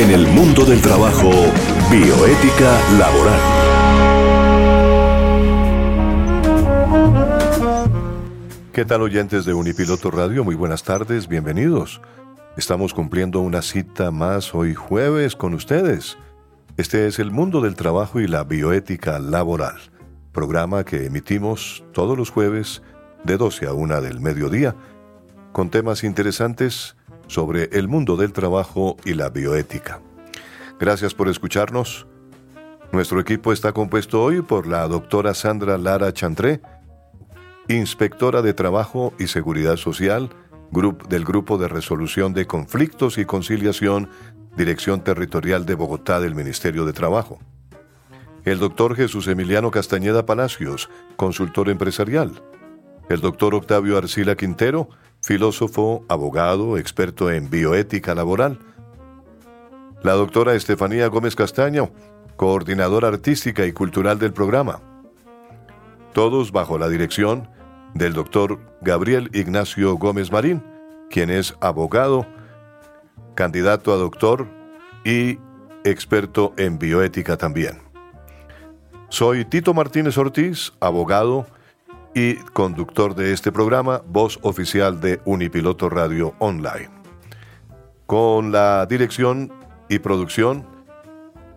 En 0.00 0.10
el 0.10 0.26
mundo 0.28 0.64
del 0.64 0.80
trabajo, 0.80 1.30
bioética 1.90 2.80
laboral. 2.98 3.40
¿Qué 8.72 8.86
tal 8.86 9.02
oyentes 9.02 9.44
de 9.44 9.52
Unipiloto 9.52 10.10
Radio? 10.10 10.42
Muy 10.42 10.54
buenas 10.54 10.84
tardes, 10.84 11.28
bienvenidos. 11.28 12.00
Estamos 12.56 12.94
cumpliendo 12.94 13.40
una 13.40 13.60
cita 13.60 14.10
más 14.10 14.54
hoy 14.54 14.74
jueves 14.74 15.36
con 15.36 15.52
ustedes. 15.52 16.16
Este 16.78 17.06
es 17.06 17.18
el 17.18 17.30
mundo 17.30 17.60
del 17.60 17.76
trabajo 17.76 18.20
y 18.20 18.26
la 18.26 18.44
bioética 18.44 19.18
laboral, 19.18 19.76
programa 20.32 20.82
que 20.82 21.04
emitimos 21.04 21.84
todos 21.92 22.16
los 22.16 22.30
jueves 22.30 22.80
de 23.24 23.36
12 23.36 23.66
a 23.66 23.74
1 23.74 24.00
del 24.00 24.20
mediodía, 24.20 24.74
con 25.52 25.68
temas 25.68 26.04
interesantes 26.04 26.96
sobre 27.30 27.68
el 27.72 27.86
mundo 27.86 28.16
del 28.16 28.32
trabajo 28.32 28.96
y 29.04 29.14
la 29.14 29.30
bioética. 29.30 30.00
Gracias 30.80 31.14
por 31.14 31.28
escucharnos. 31.28 32.08
Nuestro 32.90 33.20
equipo 33.20 33.52
está 33.52 33.72
compuesto 33.72 34.20
hoy 34.20 34.42
por 34.42 34.66
la 34.66 34.88
doctora 34.88 35.32
Sandra 35.34 35.78
Lara 35.78 36.12
Chantré, 36.12 36.60
inspectora 37.68 38.42
de 38.42 38.52
Trabajo 38.52 39.14
y 39.16 39.28
Seguridad 39.28 39.76
Social 39.76 40.30
del 41.08 41.24
Grupo 41.24 41.56
de 41.56 41.68
Resolución 41.68 42.34
de 42.34 42.48
Conflictos 42.48 43.16
y 43.16 43.24
Conciliación, 43.24 44.08
Dirección 44.56 45.04
Territorial 45.04 45.66
de 45.66 45.76
Bogotá 45.76 46.18
del 46.18 46.34
Ministerio 46.34 46.84
de 46.84 46.92
Trabajo. 46.92 47.38
El 48.44 48.58
doctor 48.58 48.96
Jesús 48.96 49.28
Emiliano 49.28 49.70
Castañeda 49.70 50.26
Palacios, 50.26 50.90
consultor 51.14 51.68
empresarial. 51.68 52.42
El 53.08 53.20
doctor 53.20 53.54
Octavio 53.54 53.98
Arcila 53.98 54.34
Quintero, 54.34 54.88
filósofo, 55.22 56.04
abogado, 56.08 56.78
experto 56.78 57.30
en 57.30 57.50
bioética 57.50 58.14
laboral. 58.14 58.58
La 60.02 60.12
doctora 60.12 60.54
Estefanía 60.54 61.08
Gómez 61.08 61.36
Castaño, 61.36 61.90
coordinadora 62.36 63.08
artística 63.08 63.66
y 63.66 63.72
cultural 63.72 64.18
del 64.18 64.32
programa. 64.32 64.80
Todos 66.14 66.52
bajo 66.52 66.78
la 66.78 66.88
dirección 66.88 67.48
del 67.94 68.14
doctor 68.14 68.58
Gabriel 68.80 69.30
Ignacio 69.34 69.94
Gómez 69.96 70.32
Marín, 70.32 70.64
quien 71.10 71.28
es 71.28 71.54
abogado, 71.60 72.26
candidato 73.34 73.92
a 73.92 73.96
doctor 73.96 74.46
y 75.04 75.38
experto 75.84 76.54
en 76.56 76.78
bioética 76.78 77.36
también. 77.36 77.78
Soy 79.08 79.44
Tito 79.44 79.74
Martínez 79.74 80.16
Ortiz, 80.16 80.72
abogado, 80.80 81.46
y 82.14 82.36
conductor 82.36 83.14
de 83.14 83.32
este 83.32 83.52
programa, 83.52 84.02
voz 84.06 84.38
oficial 84.42 85.00
de 85.00 85.20
Unipiloto 85.24 85.88
Radio 85.88 86.34
Online. 86.38 86.90
Con 88.06 88.52
la 88.52 88.86
dirección 88.86 89.52
y 89.88 89.98
producción 89.98 90.66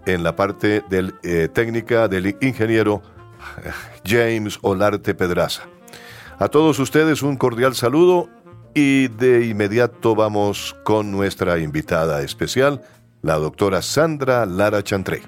en 0.06 0.24
la 0.24 0.36
parte 0.36 0.84
del, 0.90 1.16
eh, 1.24 1.50
técnica 1.52 2.08
del 2.08 2.36
ingeniero 2.42 3.02
James 4.06 4.60
Olarte 4.62 5.16
Pedraza. 5.16 5.64
A 6.40 6.48
todos 6.48 6.80
ustedes 6.80 7.24
un 7.24 7.38
cordial 7.38 7.76
saludo 7.76 8.30
y 8.74 9.08
de 9.08 9.46
inmediato 9.46 10.16
vamos 10.16 10.76
con 10.84 11.12
nuestra 11.12 11.60
invitada 11.60 12.22
especial, 12.22 12.82
la 13.22 13.36
doctora 13.36 13.82
Sandra 13.82 14.46
Lara 14.46 14.84
Chantré. 14.84 15.22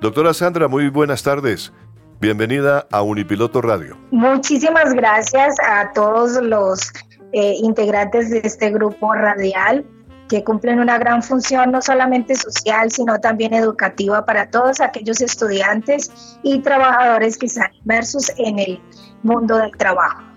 Doctora 0.00 0.32
Sandra, 0.32 0.68
muy 0.68 0.88
buenas 0.88 1.22
tardes. 1.22 1.72
Bienvenida 2.20 2.84
a 2.90 3.02
Unipiloto 3.02 3.62
Radio. 3.62 3.96
Muchísimas 4.10 4.92
gracias 4.92 5.54
a 5.64 5.92
todos 5.92 6.42
los 6.42 6.92
eh, 7.32 7.54
integrantes 7.62 8.30
de 8.30 8.40
este 8.42 8.70
grupo 8.70 9.14
radial 9.14 9.86
que 10.28 10.42
cumplen 10.42 10.80
una 10.80 10.98
gran 10.98 11.22
función 11.22 11.70
no 11.70 11.80
solamente 11.80 12.34
social, 12.34 12.90
sino 12.90 13.20
también 13.20 13.54
educativa 13.54 14.26
para 14.26 14.50
todos 14.50 14.80
aquellos 14.80 15.20
estudiantes 15.20 16.40
y 16.42 16.58
trabajadores 16.60 17.38
que 17.38 17.46
están 17.46 17.72
inmersos 17.82 18.32
en 18.36 18.58
el 18.58 18.80
mundo 19.22 19.56
del 19.56 19.70
trabajo. 19.76 20.27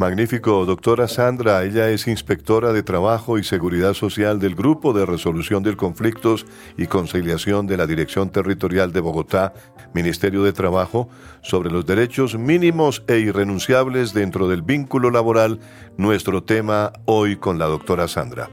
Magnífico, 0.00 0.64
doctora 0.64 1.08
Sandra. 1.08 1.62
Ella 1.62 1.90
es 1.90 2.08
inspectora 2.08 2.72
de 2.72 2.82
Trabajo 2.82 3.36
y 3.36 3.44
Seguridad 3.44 3.92
Social 3.92 4.40
del 4.40 4.54
Grupo 4.54 4.94
de 4.94 5.04
Resolución 5.04 5.62
de 5.62 5.76
Conflictos 5.76 6.46
y 6.78 6.86
Conciliación 6.86 7.66
de 7.66 7.76
la 7.76 7.86
Dirección 7.86 8.30
Territorial 8.30 8.94
de 8.94 9.00
Bogotá, 9.00 9.52
Ministerio 9.92 10.42
de 10.42 10.54
Trabajo, 10.54 11.10
sobre 11.42 11.70
los 11.70 11.84
derechos 11.84 12.38
mínimos 12.38 13.04
e 13.08 13.18
irrenunciables 13.18 14.14
dentro 14.14 14.48
del 14.48 14.62
vínculo 14.62 15.10
laboral, 15.10 15.60
nuestro 15.98 16.44
tema 16.44 16.94
hoy 17.04 17.36
con 17.36 17.58
la 17.58 17.66
doctora 17.66 18.08
Sandra. 18.08 18.48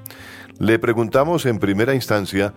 Le 0.60 0.80
preguntamos 0.80 1.46
en 1.46 1.60
primera 1.60 1.96
instancia, 1.96 2.54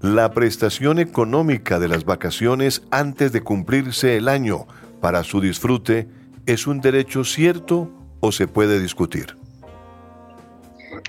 ¿la 0.00 0.30
prestación 0.30 0.98
económica 0.98 1.78
de 1.78 1.88
las 1.88 2.06
vacaciones 2.06 2.84
antes 2.90 3.32
de 3.32 3.42
cumplirse 3.42 4.16
el 4.16 4.30
año 4.30 4.66
para 5.02 5.24
su 5.24 5.42
disfrute 5.42 6.08
es 6.46 6.66
un 6.66 6.80
derecho 6.80 7.22
cierto 7.24 7.90
o 8.24 8.32
se 8.32 8.48
puede 8.48 8.80
discutir? 8.80 9.36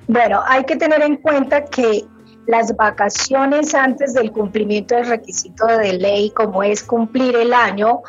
Bueno, 0.07 0.41
hay 0.45 0.65
que 0.65 0.75
tener 0.75 1.01
en 1.01 1.15
cuenta 1.17 1.65
que 1.65 2.05
las 2.47 2.75
vacaciones 2.75 3.73
antes 3.73 4.13
del 4.13 4.31
cumplimiento 4.31 4.95
del 4.95 5.07
requisito 5.07 5.65
de 5.65 5.93
ley, 5.93 6.29
como 6.31 6.61
es 6.61 6.83
cumplir 6.83 7.35
el 7.35 7.53
año, 7.53 8.01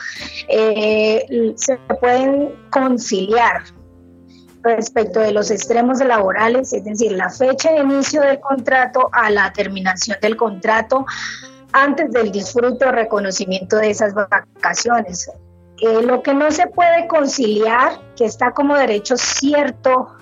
eh, 0.49 1.55
se 1.57 1.77
pueden 2.01 2.53
conciliar 2.71 3.63
respecto 4.63 5.21
de 5.21 5.33
los 5.33 5.51
extremos 5.51 6.01
laborales, 6.01 6.73
es 6.73 6.85
decir, 6.85 7.13
la 7.13 7.31
fecha 7.31 7.73
de 7.73 7.79
inicio 7.79 8.21
del 8.21 8.41
contrato 8.41 9.09
a 9.13 9.31
la 9.31 9.53
terminación 9.53 10.19
del 10.21 10.37
contrato 10.37 11.07
antes 11.73 12.11
del 12.11 12.33
disfrute 12.33 12.85
o 12.85 12.91
reconocimiento 12.91 13.77
de 13.77 13.91
esas 13.91 14.13
vacaciones 14.13 15.31
lo 15.81 16.23
que 16.23 16.35
no 16.35 16.51
se 16.51 16.67
puede 16.69 17.07
conciliar, 17.07 18.01
que 18.17 18.25
está 18.25 18.53
como 18.53 18.75
derecho 18.77 19.17
cierto 19.17 20.15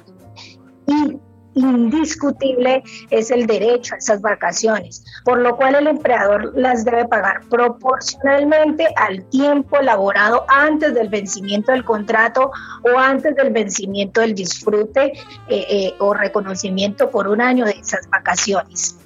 y 0.86 1.18
indiscutible, 1.54 2.82
es 3.10 3.30
el 3.30 3.46
derecho 3.46 3.94
a 3.94 3.98
esas 3.98 4.20
vacaciones, 4.20 5.04
por 5.24 5.38
lo 5.38 5.56
cual 5.56 5.76
el 5.76 5.86
empleador 5.86 6.52
las 6.56 6.84
debe 6.84 7.06
pagar 7.06 7.42
proporcionalmente 7.48 8.88
al 8.96 9.24
tiempo 9.28 9.78
elaborado 9.78 10.44
antes 10.48 10.94
del 10.94 11.08
vencimiento 11.08 11.72
del 11.72 11.84
contrato 11.84 12.50
o 12.82 12.98
antes 12.98 13.36
del 13.36 13.52
vencimiento 13.52 14.20
del 14.20 14.34
disfrute 14.34 15.12
eh, 15.48 15.66
eh, 15.70 15.94
o 16.00 16.12
reconocimiento 16.12 17.10
por 17.10 17.28
un 17.28 17.40
año 17.40 17.64
de 17.64 17.72
esas 17.72 18.08
vacaciones. 18.10 18.98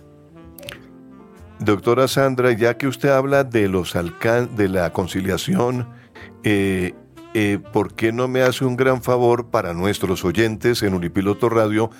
Doctora 1.58 2.06
Sandra, 2.06 2.52
ya 2.52 2.78
que 2.78 2.86
usted 2.86 3.10
habla 3.10 3.44
de 3.44 3.68
los 3.68 3.92
de 3.92 4.68
la 4.68 4.92
conciliación 4.92 5.97
eh, 6.44 6.94
eh, 7.34 7.58
¿por 7.72 7.94
qué 7.94 8.12
no 8.12 8.28
me 8.28 8.42
hace 8.42 8.64
un 8.64 8.76
gran 8.76 9.02
favor 9.02 9.50
para 9.50 9.74
nuestros 9.74 10.24
oyentes 10.24 10.82
en 10.82 10.94
Unipiloto 10.94 11.48
Radio? 11.48 11.90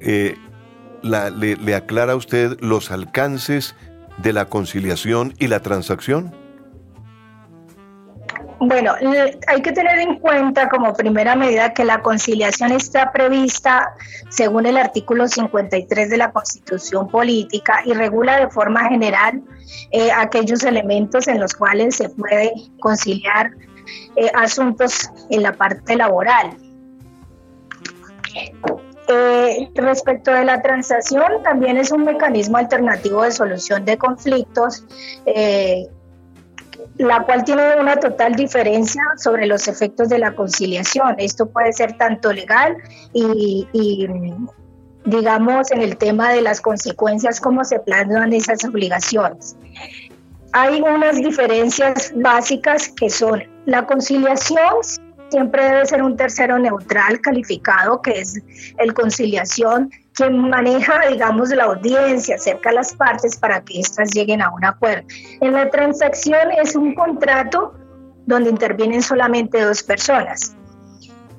Eh, 0.00 0.36
le, 1.02 1.56
le 1.56 1.74
aclara 1.74 2.16
usted 2.16 2.58
los 2.60 2.90
alcances 2.90 3.74
de 4.18 4.32
la 4.32 4.46
conciliación 4.46 5.34
y 5.38 5.48
la 5.48 5.60
transacción? 5.60 6.34
Bueno, 8.62 8.92
hay 9.46 9.62
que 9.62 9.72
tener 9.72 9.98
en 9.98 10.18
cuenta 10.18 10.68
como 10.68 10.92
primera 10.92 11.34
medida 11.34 11.72
que 11.72 11.82
la 11.82 12.02
conciliación 12.02 12.72
está 12.72 13.10
prevista 13.10 13.94
según 14.28 14.66
el 14.66 14.76
artículo 14.76 15.26
53 15.26 16.10
de 16.10 16.16
la 16.18 16.30
Constitución 16.30 17.08
Política 17.08 17.80
y 17.86 17.94
regula 17.94 18.38
de 18.38 18.50
forma 18.50 18.86
general 18.90 19.42
aquellos 20.14 20.62
elementos 20.62 21.26
en 21.26 21.40
los 21.40 21.54
cuales 21.54 21.96
se 21.96 22.10
puede 22.10 22.52
conciliar 22.80 23.50
eh, 24.16 24.30
asuntos 24.34 25.10
en 25.30 25.42
la 25.42 25.52
parte 25.52 25.96
laboral. 25.96 26.56
Eh, 29.08 29.68
respecto 29.74 30.30
de 30.30 30.44
la 30.44 30.62
transacción, 30.62 31.42
también 31.42 31.76
es 31.76 31.90
un 31.90 32.04
mecanismo 32.04 32.58
alternativo 32.58 33.22
de 33.22 33.32
solución 33.32 33.84
de 33.84 33.98
conflictos, 33.98 34.84
eh, 35.26 35.88
la 36.96 37.24
cual 37.24 37.44
tiene 37.44 37.80
una 37.80 37.96
total 37.96 38.34
diferencia 38.34 39.02
sobre 39.16 39.46
los 39.46 39.66
efectos 39.68 40.08
de 40.08 40.18
la 40.18 40.34
conciliación. 40.34 41.16
Esto 41.18 41.46
puede 41.46 41.72
ser 41.72 41.96
tanto 41.96 42.32
legal 42.32 42.76
y, 43.12 43.66
digamos, 45.04 45.72
en 45.72 45.80
el 45.82 45.96
tema 45.96 46.32
de 46.32 46.42
las 46.42 46.60
consecuencias, 46.60 47.40
cómo 47.40 47.64
se 47.64 47.80
planean 47.80 48.32
esas 48.32 48.64
obligaciones 48.64 49.56
hay 50.52 50.80
unas 50.80 51.16
diferencias 51.16 52.12
básicas 52.16 52.88
que 52.88 53.08
son 53.10 53.42
la 53.66 53.86
conciliación 53.86 54.80
siempre 55.30 55.64
debe 55.64 55.86
ser 55.86 56.02
un 56.02 56.16
tercero 56.16 56.58
neutral 56.58 57.20
calificado, 57.20 58.02
que 58.02 58.20
es 58.20 58.40
el 58.78 58.92
conciliación, 58.92 59.90
quien 60.14 60.38
maneja, 60.38 61.00
digamos, 61.08 61.50
la 61.50 61.64
audiencia, 61.64 62.34
acerca 62.36 62.70
a 62.70 62.72
las 62.74 62.94
partes 62.94 63.36
para 63.36 63.62
que 63.62 63.80
éstas 63.80 64.10
lleguen 64.10 64.42
a 64.42 64.50
un 64.50 64.64
acuerdo. 64.64 65.06
En 65.40 65.52
la 65.52 65.70
transacción 65.70 66.50
es 66.62 66.74
un 66.74 66.94
contrato 66.94 67.74
donde 68.26 68.50
intervienen 68.50 69.02
solamente 69.02 69.60
dos 69.60 69.82
personas. 69.82 70.56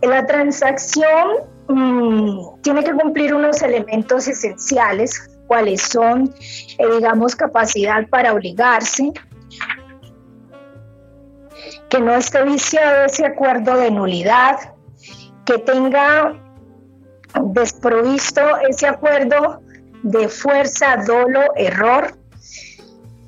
En 0.02 0.10
la 0.10 0.26
transacción 0.26 1.28
mm, 1.68 2.62
tiene 2.62 2.84
que 2.84 2.94
cumplir 2.94 3.34
unos 3.34 3.62
elementos 3.62 4.28
esenciales 4.28 5.31
cuáles 5.52 5.82
son, 5.82 6.34
eh, 6.78 6.88
digamos, 6.96 7.36
capacidad 7.36 8.08
para 8.08 8.32
obligarse, 8.32 9.12
que 11.90 12.00
no 12.00 12.16
esté 12.16 12.42
viciado 12.44 13.04
ese 13.04 13.26
acuerdo 13.26 13.76
de 13.76 13.92
nulidad, 13.92 14.76
que 15.44 15.58
tenga 15.58 16.42
desprovisto 17.48 18.42
ese 18.70 18.88
acuerdo 18.88 19.62
de 20.04 20.30
fuerza, 20.30 21.04
dolo, 21.06 21.42
error 21.58 22.14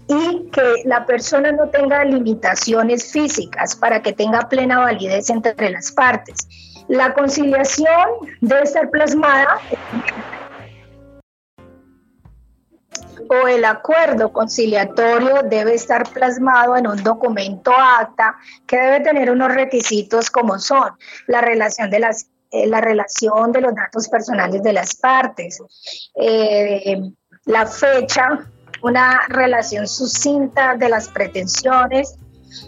y 0.08 0.50
que 0.50 0.84
la 0.86 1.06
persona 1.06 1.52
no 1.52 1.68
tenga 1.68 2.06
limitaciones 2.06 3.12
físicas 3.12 3.76
para 3.76 4.02
que 4.02 4.14
tenga 4.14 4.48
plena 4.48 4.80
validez 4.80 5.30
entre 5.30 5.72
las 5.72 5.92
partes. 5.92 6.48
La 6.88 7.14
conciliación 7.14 8.08
debe 8.40 8.64
estar 8.64 8.90
plasmada 8.90 9.60
o 13.30 13.48
el 13.48 13.66
acuerdo 13.66 14.32
conciliatorio 14.32 15.44
debe 15.44 15.74
estar 15.74 16.10
plasmado 16.10 16.76
en 16.76 16.88
un 16.88 17.02
documento 17.04 17.72
acta 17.72 18.36
que 18.66 18.78
debe 18.78 19.00
tener 19.02 19.32
unos 19.32 19.54
requisitos 19.54 20.30
como 20.30 20.60
son 20.60 20.92
la 21.28 21.42
relación 21.42 21.90
de 21.90 22.00
las 22.00 22.28
eh, 22.54 22.68
la 22.68 22.82
relación 22.82 23.52
de 23.52 23.62
los 23.62 23.74
datos 23.74 24.08
personales 24.10 24.62
de 24.62 24.74
las 24.74 24.96
partes, 24.96 25.60
eh, 26.14 27.02
la 27.46 27.66
fecha, 27.66 28.46
una 28.84 29.22
relación 29.28 29.88
sucinta 29.88 30.76
de 30.76 30.88
las 30.88 31.10
pretensiones, 31.10 32.16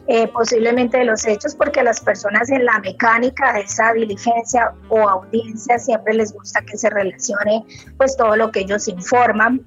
eh, 0.07 0.27
posiblemente 0.29 0.97
de 0.97 1.05
los 1.05 1.23
hechos, 1.27 1.53
porque 1.53 1.83
las 1.83 2.01
personas 2.01 2.49
en 2.49 2.65
la 2.65 2.79
mecánica 2.79 3.53
de 3.53 3.61
esa 3.61 3.93
diligencia 3.93 4.73
o 4.89 5.07
audiencia 5.07 5.77
siempre 5.77 6.15
les 6.15 6.33
gusta 6.33 6.61
que 6.61 6.77
se 6.79 6.89
relacione 6.89 7.63
pues 7.95 8.17
todo 8.17 8.35
lo 8.35 8.51
que 8.51 8.61
ellos 8.61 8.87
informan. 8.87 9.63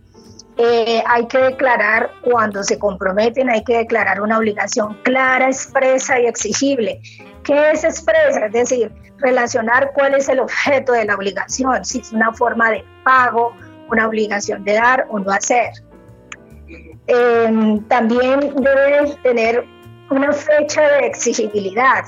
Hay 1.07 1.27
que 1.29 1.39
declarar 1.39 2.11
cuando 2.23 2.63
se 2.65 2.79
comprometen, 2.79 3.49
hay 3.49 3.63
que 3.63 3.79
declarar 3.79 4.21
una 4.21 4.39
obligación 4.39 4.97
clara, 5.03 5.47
expresa 5.47 6.19
y 6.21 6.27
exigible. 6.27 7.01
¿Qué 7.45 7.71
es 7.71 7.85
expresa? 7.85 8.47
Es 8.47 8.53
decir, 8.53 8.93
relacionar 9.19 9.93
cuál 9.95 10.15
es 10.15 10.29
el 10.29 10.41
objeto 10.41 10.93
de 10.93 11.05
la 11.05 11.15
obligación, 11.15 11.85
si 11.85 12.01
es 12.01 12.13
una 12.13 12.33
forma 12.33 12.71
de 12.71 12.85
pago, 13.05 13.53
una 13.91 14.07
obligación 14.07 14.65
de 14.65 14.75
dar 14.75 15.07
o 15.11 15.19
no 15.19 15.31
hacer. 15.31 15.71
Em, 17.07 17.83
también 17.89 18.41
debe 18.57 19.17
tener 19.23 19.65
una 20.11 20.33
fecha 20.33 20.83
de 20.83 21.07
exigibilidad, 21.07 22.05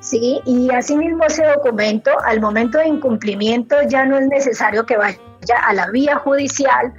¿sí? 0.00 0.40
Y 0.44 0.70
asimismo 0.70 1.24
ese 1.24 1.44
documento, 1.46 2.10
al 2.24 2.40
momento 2.40 2.78
de 2.78 2.88
incumplimiento, 2.88 3.76
ya 3.88 4.04
no 4.04 4.18
es 4.18 4.26
necesario 4.28 4.86
que 4.86 4.96
vaya 4.96 5.18
a 5.64 5.72
la 5.72 5.90
vía 5.90 6.16
judicial, 6.16 6.92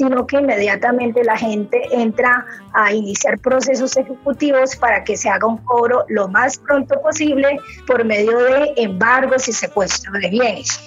sino 0.00 0.26
que 0.26 0.38
inmediatamente 0.38 1.22
la 1.24 1.36
gente 1.36 1.78
entra 1.90 2.46
a 2.72 2.90
iniciar 2.90 3.38
procesos 3.38 3.98
ejecutivos 3.98 4.74
para 4.76 5.04
que 5.04 5.14
se 5.14 5.28
haga 5.28 5.46
un 5.46 5.58
cobro 5.58 6.06
lo 6.08 6.26
más 6.26 6.56
pronto 6.56 6.98
posible 7.02 7.60
por 7.86 8.02
medio 8.06 8.38
de 8.38 8.72
embargos 8.76 9.46
y 9.48 9.52
secuestro 9.52 10.10
de 10.12 10.30
bienes. 10.30 10.80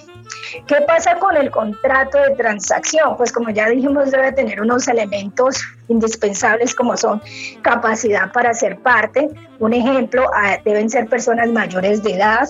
¿Qué 0.66 0.78
pasa 0.88 1.20
con 1.20 1.38
el 1.38 1.52
contrato 1.52 2.18
de 2.18 2.32
transacción? 2.32 3.16
Pues 3.16 3.32
como 3.32 3.52
ya 3.52 3.70
dijimos, 3.70 4.10
debe 4.10 4.32
tener 4.32 4.60
unos 4.60 4.88
elementos 4.88 5.62
indispensables 5.90 6.74
como 6.74 6.98
son 6.98 7.22
capacidad 7.62 8.32
para 8.32 8.52
ser 8.56 8.80
parte. 8.80 9.30
Un 9.60 9.74
ejemplo, 9.74 10.26
ah, 10.34 10.58
deben 10.66 10.90
ser 10.90 11.06
personas 11.06 11.50
mayores 11.50 12.02
de 12.02 12.16
edad, 12.16 12.50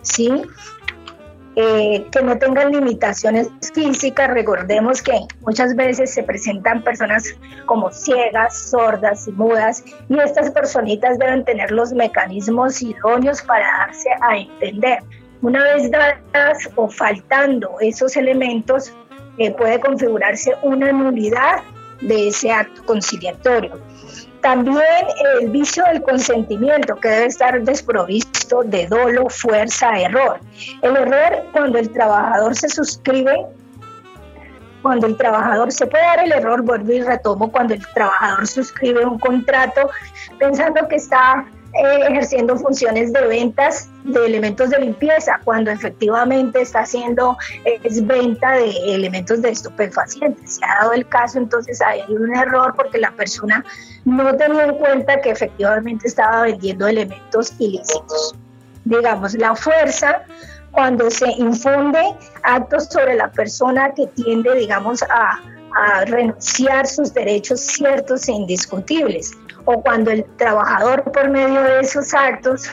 ¿sí? 0.00 0.42
Eh, 1.60 2.06
que 2.12 2.22
no 2.22 2.38
tengan 2.38 2.70
limitaciones 2.70 3.48
físicas. 3.74 4.30
Recordemos 4.30 5.02
que 5.02 5.18
muchas 5.40 5.74
veces 5.74 6.14
se 6.14 6.22
presentan 6.22 6.84
personas 6.84 7.34
como 7.66 7.90
ciegas, 7.90 8.70
sordas 8.70 9.26
y 9.26 9.32
mudas 9.32 9.82
y 10.08 10.20
estas 10.20 10.52
personitas 10.52 11.18
deben 11.18 11.44
tener 11.44 11.72
los 11.72 11.92
mecanismos 11.92 12.80
idóneos 12.80 13.42
para 13.42 13.66
darse 13.78 14.08
a 14.20 14.36
entender. 14.36 15.00
Una 15.42 15.64
vez 15.64 15.90
dadas 15.90 16.70
o 16.76 16.88
faltando 16.88 17.74
esos 17.80 18.16
elementos, 18.16 18.94
eh, 19.38 19.50
puede 19.50 19.80
configurarse 19.80 20.54
una 20.62 20.92
nulidad 20.92 21.56
de 22.00 22.28
ese 22.28 22.52
acto 22.52 22.84
conciliatorio. 22.86 23.80
También 24.48 25.06
el 25.40 25.50
vicio 25.50 25.84
del 25.84 26.00
consentimiento, 26.00 26.96
que 26.96 27.08
debe 27.08 27.26
estar 27.26 27.60
desprovisto 27.60 28.62
de 28.64 28.86
dolo, 28.86 29.28
fuerza, 29.28 30.00
error. 30.00 30.40
El 30.80 30.96
error 30.96 31.44
cuando 31.52 31.78
el 31.78 31.90
trabajador 31.92 32.56
se 32.56 32.70
suscribe, 32.70 33.44
cuando 34.80 35.06
el 35.06 35.18
trabajador 35.18 35.70
se 35.70 35.86
puede 35.86 36.02
dar 36.02 36.24
el 36.24 36.32
error, 36.32 36.62
vuelvo 36.62 36.90
y 36.90 37.02
retomo, 37.02 37.52
cuando 37.52 37.74
el 37.74 37.86
trabajador 37.92 38.46
suscribe 38.46 39.04
un 39.04 39.18
contrato 39.18 39.90
pensando 40.38 40.88
que 40.88 40.96
está 40.96 41.44
eh, 41.74 42.00
ejerciendo 42.08 42.56
funciones 42.56 43.12
de 43.12 43.26
ventas 43.26 43.90
de 44.02 44.24
elementos 44.24 44.70
de 44.70 44.80
limpieza, 44.80 45.38
cuando 45.44 45.70
efectivamente 45.70 46.62
está 46.62 46.80
haciendo 46.80 47.36
es 47.64 48.04
venta 48.06 48.52
de 48.52 48.70
elementos 48.94 49.42
de 49.42 49.50
estupefacientes. 49.50 50.54
Se 50.56 50.64
ha 50.64 50.82
dado 50.82 50.94
el 50.94 51.06
caso, 51.06 51.38
entonces 51.38 51.80
hay 51.82 52.02
un 52.08 52.34
error 52.34 52.74
porque 52.74 52.98
la 52.98 53.10
persona 53.12 53.64
no 54.06 54.34
tenía 54.36 54.64
en 54.64 54.76
cuenta 54.76 55.20
que 55.20 55.30
efectivamente 55.30 56.08
estaba 56.08 56.42
vendiendo 56.42 56.86
elementos 56.86 57.52
ilícitos. 57.58 58.34
Digamos, 58.84 59.34
la 59.34 59.54
fuerza 59.54 60.22
cuando 60.70 61.10
se 61.10 61.30
infunde 61.32 62.02
actos 62.44 62.86
sobre 62.86 63.14
la 63.14 63.30
persona 63.30 63.92
que 63.94 64.06
tiende, 64.06 64.54
digamos, 64.54 65.02
a, 65.02 65.38
a 65.76 66.04
renunciar 66.06 66.86
sus 66.86 67.12
derechos 67.12 67.60
ciertos 67.60 68.26
e 68.28 68.32
indiscutibles 68.32 69.36
o 69.70 69.82
cuando 69.82 70.10
el 70.10 70.24
trabajador 70.36 71.04
por 71.12 71.28
medio 71.28 71.60
de 71.60 71.80
esos 71.80 72.14
actos 72.14 72.70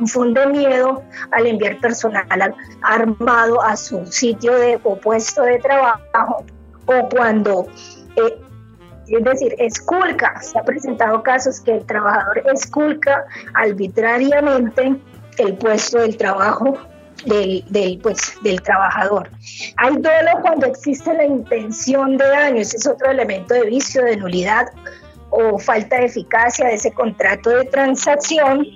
infunde 0.00 0.46
miedo 0.46 1.02
al 1.30 1.46
enviar 1.46 1.78
personal 1.78 2.54
armado 2.80 3.60
a 3.62 3.76
su 3.76 4.06
sitio 4.06 4.54
de, 4.54 4.80
o 4.82 4.96
puesto 4.96 5.42
de 5.42 5.58
trabajo 5.58 6.46
o 6.86 7.08
cuando, 7.10 7.66
eh, 8.16 8.40
es 9.08 9.24
decir, 9.24 9.54
esculca, 9.58 10.40
se 10.40 10.58
ha 10.58 10.62
presentado 10.62 11.22
casos 11.22 11.60
que 11.60 11.72
el 11.74 11.84
trabajador 11.84 12.42
esculca 12.54 13.26
arbitrariamente 13.52 14.96
el 15.36 15.54
puesto 15.58 15.98
del 15.98 16.16
trabajo 16.16 16.78
del, 17.26 17.62
del, 17.68 17.98
pues, 17.98 18.38
del 18.42 18.62
trabajador. 18.62 19.28
Hay 19.76 19.96
dolo 19.96 20.40
cuando 20.40 20.66
existe 20.66 21.12
la 21.12 21.26
intención 21.26 22.16
de 22.16 22.26
daño, 22.26 22.62
ese 22.62 22.78
es 22.78 22.86
otro 22.86 23.10
elemento 23.10 23.52
de 23.52 23.64
vicio, 23.64 24.02
de 24.02 24.16
nulidad 24.16 24.66
o 25.30 25.58
falta 25.58 25.96
de 25.96 26.06
eficacia 26.06 26.66
de 26.66 26.74
ese 26.74 26.92
contrato 26.92 27.50
de 27.50 27.64
transacción 27.64 28.66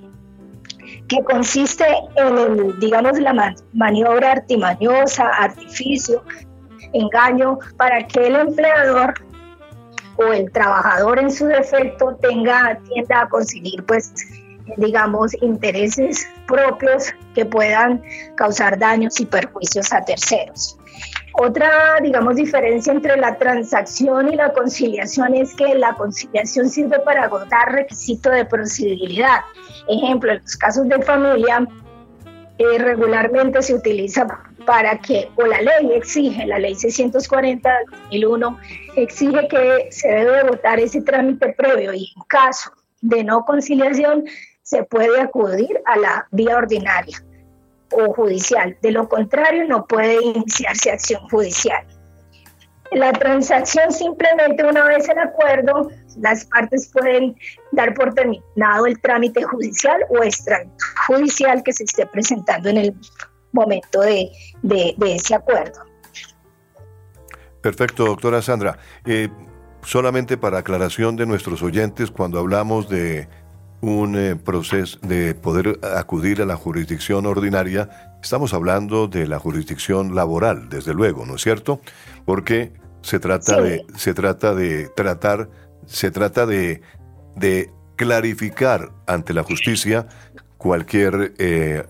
que 1.08 1.22
consiste 1.24 1.84
en, 2.16 2.38
el, 2.38 2.80
digamos, 2.80 3.18
la 3.18 3.54
maniobra 3.72 4.32
artimañosa, 4.32 5.28
artificio, 5.28 6.22
engaño, 6.92 7.58
para 7.76 8.06
que 8.06 8.26
el 8.26 8.36
empleador 8.36 9.14
o 10.16 10.24
el 10.32 10.50
trabajador 10.52 11.18
en 11.18 11.30
su 11.30 11.46
defecto 11.46 12.16
tenga, 12.20 12.78
tienda 12.88 13.22
a 13.22 13.28
conseguir, 13.28 13.84
pues, 13.84 14.12
digamos, 14.76 15.34
intereses 15.42 16.26
propios 16.46 17.12
que 17.34 17.44
puedan 17.44 18.02
causar 18.36 18.78
daños 18.78 19.20
y 19.20 19.26
perjuicios 19.26 19.92
a 19.92 20.04
terceros. 20.04 20.78
Otra, 21.34 21.98
digamos, 22.02 22.36
diferencia 22.36 22.92
entre 22.92 23.16
la 23.16 23.36
transacción 23.38 24.32
y 24.32 24.36
la 24.36 24.52
conciliación 24.52 25.34
es 25.34 25.54
que 25.54 25.74
la 25.74 25.94
conciliación 25.94 26.68
sirve 26.68 27.00
para 27.00 27.24
agotar 27.24 27.72
requisito 27.72 28.30
de 28.30 28.44
procedibilidad. 28.44 29.40
Ejemplo, 29.88 30.32
en 30.32 30.42
los 30.42 30.56
casos 30.56 30.88
de 30.88 31.00
familia, 31.02 31.66
eh, 32.58 32.78
regularmente 32.78 33.62
se 33.62 33.74
utiliza 33.74 34.26
para 34.66 34.98
que, 34.98 35.30
o 35.36 35.46
la 35.46 35.60
ley 35.62 35.92
exige, 35.94 36.46
la 36.46 36.58
ley 36.58 36.74
640 36.74 37.68
del 37.68 37.86
2001, 38.02 38.58
exige 38.96 39.48
que 39.48 39.88
se 39.90 40.08
debe 40.08 40.40
agotar 40.40 40.78
ese 40.80 41.00
trámite 41.00 41.54
previo 41.56 41.94
y 41.94 42.12
en 42.14 42.22
caso 42.28 42.70
de 43.00 43.24
no 43.24 43.44
conciliación 43.44 44.24
se 44.62 44.84
puede 44.84 45.20
acudir 45.20 45.80
a 45.86 45.96
la 45.96 46.28
vía 46.30 46.56
ordinaria 46.56 47.18
o 47.92 48.12
judicial. 48.12 48.76
De 48.82 48.90
lo 48.90 49.08
contrario, 49.08 49.66
no 49.66 49.86
puede 49.86 50.22
iniciarse 50.22 50.90
acción 50.90 51.28
judicial. 51.28 51.86
La 52.92 53.12
transacción 53.12 53.90
simplemente 53.90 54.64
una 54.64 54.84
vez 54.84 55.08
en 55.08 55.18
acuerdo, 55.18 55.90
las 56.20 56.44
partes 56.44 56.90
pueden 56.92 57.34
dar 57.72 57.94
por 57.94 58.12
terminado 58.12 58.86
el 58.86 59.00
trámite 59.00 59.42
judicial 59.44 59.98
o 60.10 60.22
extrajudicial 60.22 61.62
que 61.62 61.72
se 61.72 61.84
esté 61.84 62.06
presentando 62.06 62.68
en 62.68 62.76
el 62.76 62.94
momento 63.52 64.00
de, 64.02 64.30
ese 65.06 65.34
acuerdo. 65.34 65.80
Perfecto, 67.62 68.04
doctora 68.04 68.42
Sandra. 68.42 68.78
Eh, 69.06 69.28
solamente 69.82 70.36
para 70.36 70.58
aclaración 70.58 71.16
de 71.16 71.26
nuestros 71.26 71.62
oyentes, 71.62 72.10
cuando 72.10 72.38
hablamos 72.38 72.88
de 72.88 73.28
un 73.82 74.16
eh, 74.16 74.36
proceso 74.36 74.98
de 75.02 75.34
poder 75.34 75.78
acudir 75.82 76.40
a 76.40 76.46
la 76.46 76.56
jurisdicción 76.56 77.26
ordinaria, 77.26 78.16
estamos 78.22 78.54
hablando 78.54 79.08
de 79.08 79.26
la 79.26 79.40
jurisdicción 79.40 80.14
laboral, 80.14 80.68
desde 80.68 80.94
luego, 80.94 81.26
¿no 81.26 81.34
es 81.34 81.42
cierto? 81.42 81.80
Porque 82.24 82.72
Se 83.02 83.18
trata 83.18 83.60
de, 83.60 83.84
se 83.96 84.14
trata 84.14 84.54
de 84.54 84.88
tratar, 84.94 85.50
se 85.86 86.12
trata 86.12 86.46
de, 86.46 86.82
de 87.34 87.72
clarificar 87.96 88.92
ante 89.08 89.34
la 89.34 89.42
justicia 89.42 90.06
cualquier, 90.56 91.34
eh, 91.38 91.84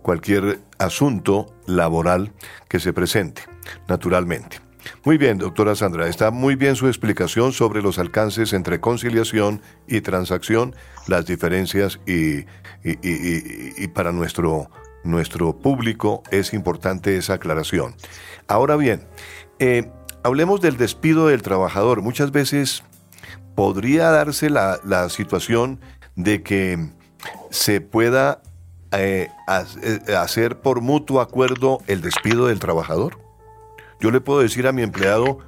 cualquier 0.00 0.60
asunto 0.78 1.54
laboral 1.66 2.32
que 2.66 2.80
se 2.80 2.94
presente, 2.94 3.42
naturalmente. 3.88 4.67
Muy 5.04 5.18
bien, 5.18 5.38
doctora 5.38 5.74
Sandra, 5.74 6.08
está 6.08 6.30
muy 6.30 6.54
bien 6.56 6.76
su 6.76 6.86
explicación 6.86 7.52
sobre 7.52 7.82
los 7.82 7.98
alcances 7.98 8.52
entre 8.52 8.80
conciliación 8.80 9.62
y 9.86 10.00
transacción, 10.00 10.74
las 11.06 11.26
diferencias 11.26 12.00
y, 12.06 12.44
para 13.94 14.12
nuestro, 14.12 14.70
nuestro 15.04 15.58
público 15.58 16.22
es 16.30 16.54
importante 16.54 17.16
esa 17.16 17.34
aclaración. 17.34 17.94
Ahora 18.46 18.76
bien, 18.76 19.06
eh, 19.58 19.90
hablemos 20.22 20.60
del 20.60 20.76
despido 20.76 21.28
del 21.28 21.42
trabajador. 21.42 22.02
Muchas 22.02 22.32
veces 22.32 22.82
podría 23.54 24.10
darse 24.10 24.50
la, 24.50 24.80
la 24.84 25.08
situación 25.08 25.80
de 26.16 26.42
que 26.42 26.90
se 27.50 27.80
pueda 27.80 28.42
eh, 28.92 29.28
eh, 29.82 30.14
hacer 30.16 30.60
por 30.60 30.80
mutuo 30.80 31.20
acuerdo 31.20 31.80
el 31.86 32.00
despido 32.00 32.46
del 32.46 32.58
trabajador. 32.58 33.18
Yo 34.00 34.10
le 34.10 34.20
puedo 34.20 34.40
decir 34.40 34.66
a 34.66 34.72
mi 34.72 34.82
empleado, 34.82 35.38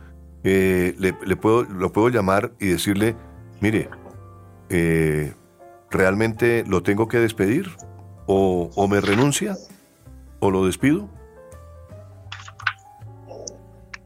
eh, 0.44 0.94
le, 0.98 1.36
puedo, 1.36 1.64
lo 1.64 1.92
puedo 1.92 2.08
llamar 2.08 2.52
y 2.58 2.68
decirle, 2.68 3.16
mire, 3.60 3.88
¿realmente 5.90 6.64
lo 6.66 6.82
tengo 6.82 7.08
que 7.08 7.18
despedir? 7.18 7.70
¿O, 8.26 8.70
o 8.74 8.88
me 8.88 9.00
renuncia? 9.00 9.56
¿O 10.38 10.50
lo 10.50 10.66
despido? 10.66 11.08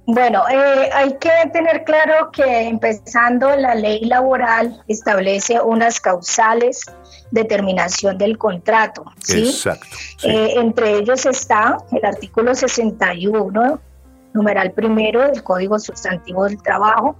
Bueno, 0.06 0.44
eh, 0.50 0.90
hay 0.92 1.16
que 1.18 1.30
tener 1.52 1.84
claro 1.84 2.30
que 2.30 2.68
empezando 2.68 3.56
la 3.56 3.74
ley 3.74 4.04
laboral 4.04 4.82
establece 4.86 5.60
unas 5.60 5.98
causales 5.98 6.84
de 7.30 7.44
terminación 7.44 8.18
del 8.18 8.36
contrato. 8.36 9.04
¿sí? 9.22 9.46
Exacto. 9.46 9.96
Eh, 10.24 10.54
entre 10.56 10.98
ellos 10.98 11.24
está 11.24 11.78
el 11.90 12.04
artículo 12.04 12.54
61, 12.54 13.80
numeral 14.34 14.72
primero 14.72 15.22
del 15.22 15.42
Código 15.42 15.78
Sustantivo 15.78 16.44
del 16.44 16.60
Trabajo. 16.62 17.16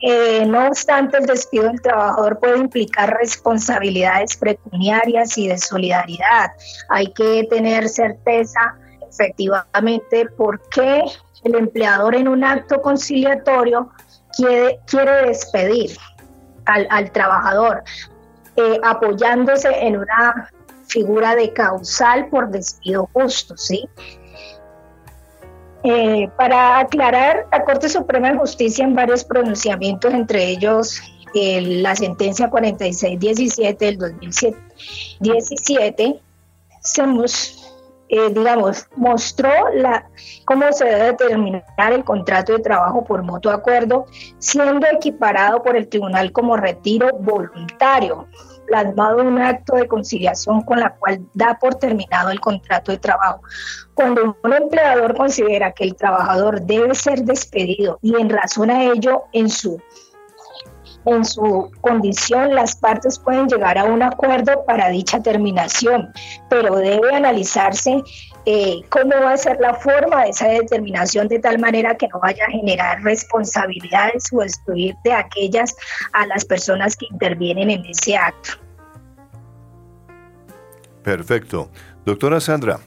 Eh, 0.00 0.44
no 0.46 0.68
obstante, 0.68 1.18
el 1.18 1.26
despido 1.26 1.64
del 1.64 1.80
trabajador 1.80 2.38
puede 2.38 2.58
implicar 2.58 3.16
responsabilidades 3.16 4.36
pecuniarias 4.36 5.36
y 5.38 5.48
de 5.48 5.58
solidaridad. 5.58 6.52
Hay 6.90 7.12
que 7.12 7.46
tener 7.50 7.88
certeza 7.88 8.76
efectivamente 9.08 10.26
por 10.36 10.60
qué 10.68 11.02
el 11.44 11.54
empleador 11.54 12.14
en 12.14 12.28
un 12.28 12.44
acto 12.44 12.80
conciliatorio 12.80 13.90
quiere, 14.36 14.80
quiere 14.86 15.28
despedir 15.28 15.96
al, 16.66 17.10
trabajador, 17.12 17.82
eh, 18.56 18.80
apoyándose 18.82 19.68
en 19.86 19.98
una 19.98 20.50
figura 20.86 21.34
de 21.34 21.52
causal 21.52 22.28
por 22.28 22.50
despido 22.50 23.08
justo, 23.12 23.56
¿sí? 23.56 23.88
Eh, 25.84 26.30
para 26.38 26.78
aclarar, 26.78 27.46
la 27.52 27.62
Corte 27.64 27.90
Suprema 27.90 28.30
de 28.30 28.38
Justicia 28.38 28.84
en 28.84 28.94
varios 28.94 29.22
pronunciamientos, 29.22 30.14
entre 30.14 30.48
ellos 30.48 31.02
la 31.34 31.96
sentencia 31.96 32.48
4617 32.48 33.84
del 33.84 33.98
2017, 33.98 36.20
se, 36.80 37.02
eh, 38.08 38.28
digamos, 38.30 38.86
mostró 38.96 39.50
la, 39.74 40.08
cómo 40.44 40.72
se 40.72 40.84
debe 40.84 41.06
determinar 41.06 41.92
el 41.92 42.04
contrato 42.04 42.52
de 42.52 42.60
trabajo 42.60 43.04
por 43.04 43.22
mutuo 43.22 43.50
acuerdo, 43.50 44.06
siendo 44.38 44.86
equiparado 44.86 45.62
por 45.62 45.76
el 45.76 45.88
tribunal 45.88 46.30
como 46.30 46.56
retiro 46.56 47.10
voluntario, 47.18 48.28
plasmado 48.66 49.20
en 49.20 49.28
un 49.28 49.40
acto 49.40 49.76
de 49.76 49.88
conciliación 49.88 50.62
con 50.62 50.80
la 50.80 50.94
cual 50.94 51.20
da 51.34 51.58
por 51.58 51.76
terminado 51.76 52.30
el 52.30 52.40
contrato 52.40 52.92
de 52.92 52.98
trabajo. 52.98 53.40
Cuando 53.94 54.36
un 54.42 54.52
empleador 54.52 55.16
considera 55.16 55.72
que 55.72 55.84
el 55.84 55.94
trabajador 55.94 56.62
debe 56.62 56.94
ser 56.94 57.22
despedido 57.22 57.98
y 58.02 58.16
en 58.16 58.28
razón 58.28 58.70
a 58.70 58.84
ello 58.84 59.24
en 59.32 59.48
su 59.48 59.80
en 61.06 61.24
su 61.24 61.70
condición, 61.80 62.54
las 62.54 62.76
partes 62.76 63.18
pueden 63.18 63.48
llegar 63.48 63.78
a 63.78 63.84
un 63.84 64.02
acuerdo 64.02 64.64
para 64.66 64.88
dicha 64.88 65.22
terminación, 65.22 66.12
pero 66.48 66.76
debe 66.76 67.14
analizarse 67.14 68.02
eh, 68.46 68.80
cómo 68.90 69.14
va 69.22 69.32
a 69.32 69.36
ser 69.36 69.58
la 69.60 69.74
forma 69.74 70.24
de 70.24 70.30
esa 70.30 70.48
determinación 70.48 71.28
de 71.28 71.38
tal 71.38 71.58
manera 71.58 71.96
que 71.96 72.08
no 72.08 72.20
vaya 72.20 72.44
a 72.46 72.50
generar 72.50 73.02
responsabilidades 73.02 74.24
o 74.32 74.42
excluir 74.42 74.94
de 75.04 75.12
aquellas 75.12 75.74
a 76.12 76.26
las 76.26 76.44
personas 76.44 76.96
que 76.96 77.06
intervienen 77.10 77.70
en 77.70 77.84
ese 77.86 78.16
acto. 78.16 78.50
Perfecto. 81.02 81.70
Doctora 82.04 82.40
Sandra, 82.40 82.80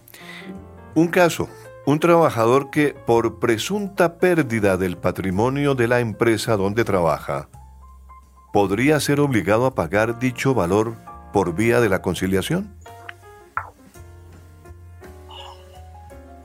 un 0.96 1.08
caso, 1.08 1.50
un 1.86 2.00
trabajador 2.00 2.70
que 2.70 2.94
por 2.94 3.40
presunta 3.40 4.18
pérdida 4.18 4.78
del 4.78 4.98
patrimonio 4.98 5.74
de 5.74 5.88
la 5.88 6.00
empresa 6.02 6.58
donde 6.58 6.84
trabaja, 6.84 7.50
podría 8.58 9.00
ser 9.00 9.20
obligado 9.20 9.68
a 9.68 9.76
pagar 9.76 10.18
dicho 10.18 10.56
valor 10.56 10.96
por 11.32 11.54
vía 11.54 11.80
de 11.80 11.90
la 11.90 12.02
conciliación? 12.02 12.68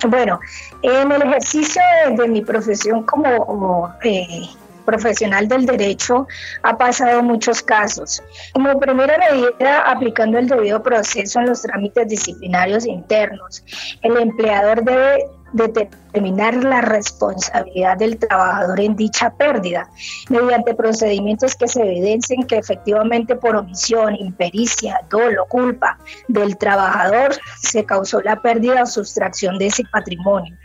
Bueno, 0.06 0.38
en 0.82 1.10
el 1.10 1.22
ejercicio 1.22 1.80
de, 2.14 2.28
mi 2.28 2.42
profesión 2.42 3.04
como, 3.04 3.94
eh, 4.04 4.42
profesional 4.84 5.48
del 5.48 5.64
derecho 5.64 6.26
ha 6.62 6.76
pasado 6.76 7.22
muchos 7.22 7.62
casos. 7.62 8.22
Como 8.52 8.78
primera 8.78 9.16
medida, 9.16 9.80
aplicando 9.90 10.36
el 10.36 10.48
debido 10.48 10.82
proceso 10.82 11.40
en 11.40 11.46
los 11.46 11.62
trámites 11.62 12.08
disciplinarios 12.08 12.84
internos, 12.84 13.64
el 14.02 14.18
empleador 14.18 14.84
debe 14.84 15.30
determinar 15.52 16.54
la 16.64 16.80
responsabilidad 16.80 17.96
del 17.96 18.18
trabajador 18.18 18.80
en 18.80 18.96
dicha 18.96 19.30
pérdida, 19.30 19.88
mediante 20.28 20.74
procedimientos 20.74 21.54
que 21.54 21.68
se 21.68 21.82
evidencien 21.82 22.46
que 22.46 22.58
efectivamente 22.58 23.36
por 23.36 23.56
omisión, 23.56 24.16
impericia, 24.16 25.00
dolo, 25.10 25.46
culpa 25.46 25.98
del 26.28 26.56
trabajador 26.56 27.34
se 27.60 27.84
causó 27.84 28.20
la 28.22 28.40
pérdida 28.40 28.82
o 28.82 28.86
sustracción 28.86 29.58
de 29.58 29.66
ese 29.66 29.84
patrimonio. 29.92 30.56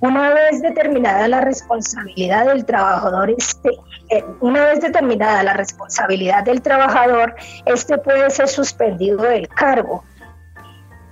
Una 0.00 0.34
vez 0.34 0.60
determinada 0.60 1.28
la 1.28 1.42
responsabilidad 1.42 2.46
del 2.46 2.64
trabajador, 2.64 3.30
este, 3.30 3.70
eh, 4.10 4.24
una 4.40 4.64
vez 4.64 4.80
determinada 4.80 5.44
la 5.44 5.52
responsabilidad 5.52 6.42
del 6.42 6.60
trabajador, 6.60 7.36
este 7.66 7.98
puede 7.98 8.28
ser 8.30 8.48
suspendido 8.48 9.22
del 9.22 9.48
cargo 9.48 10.02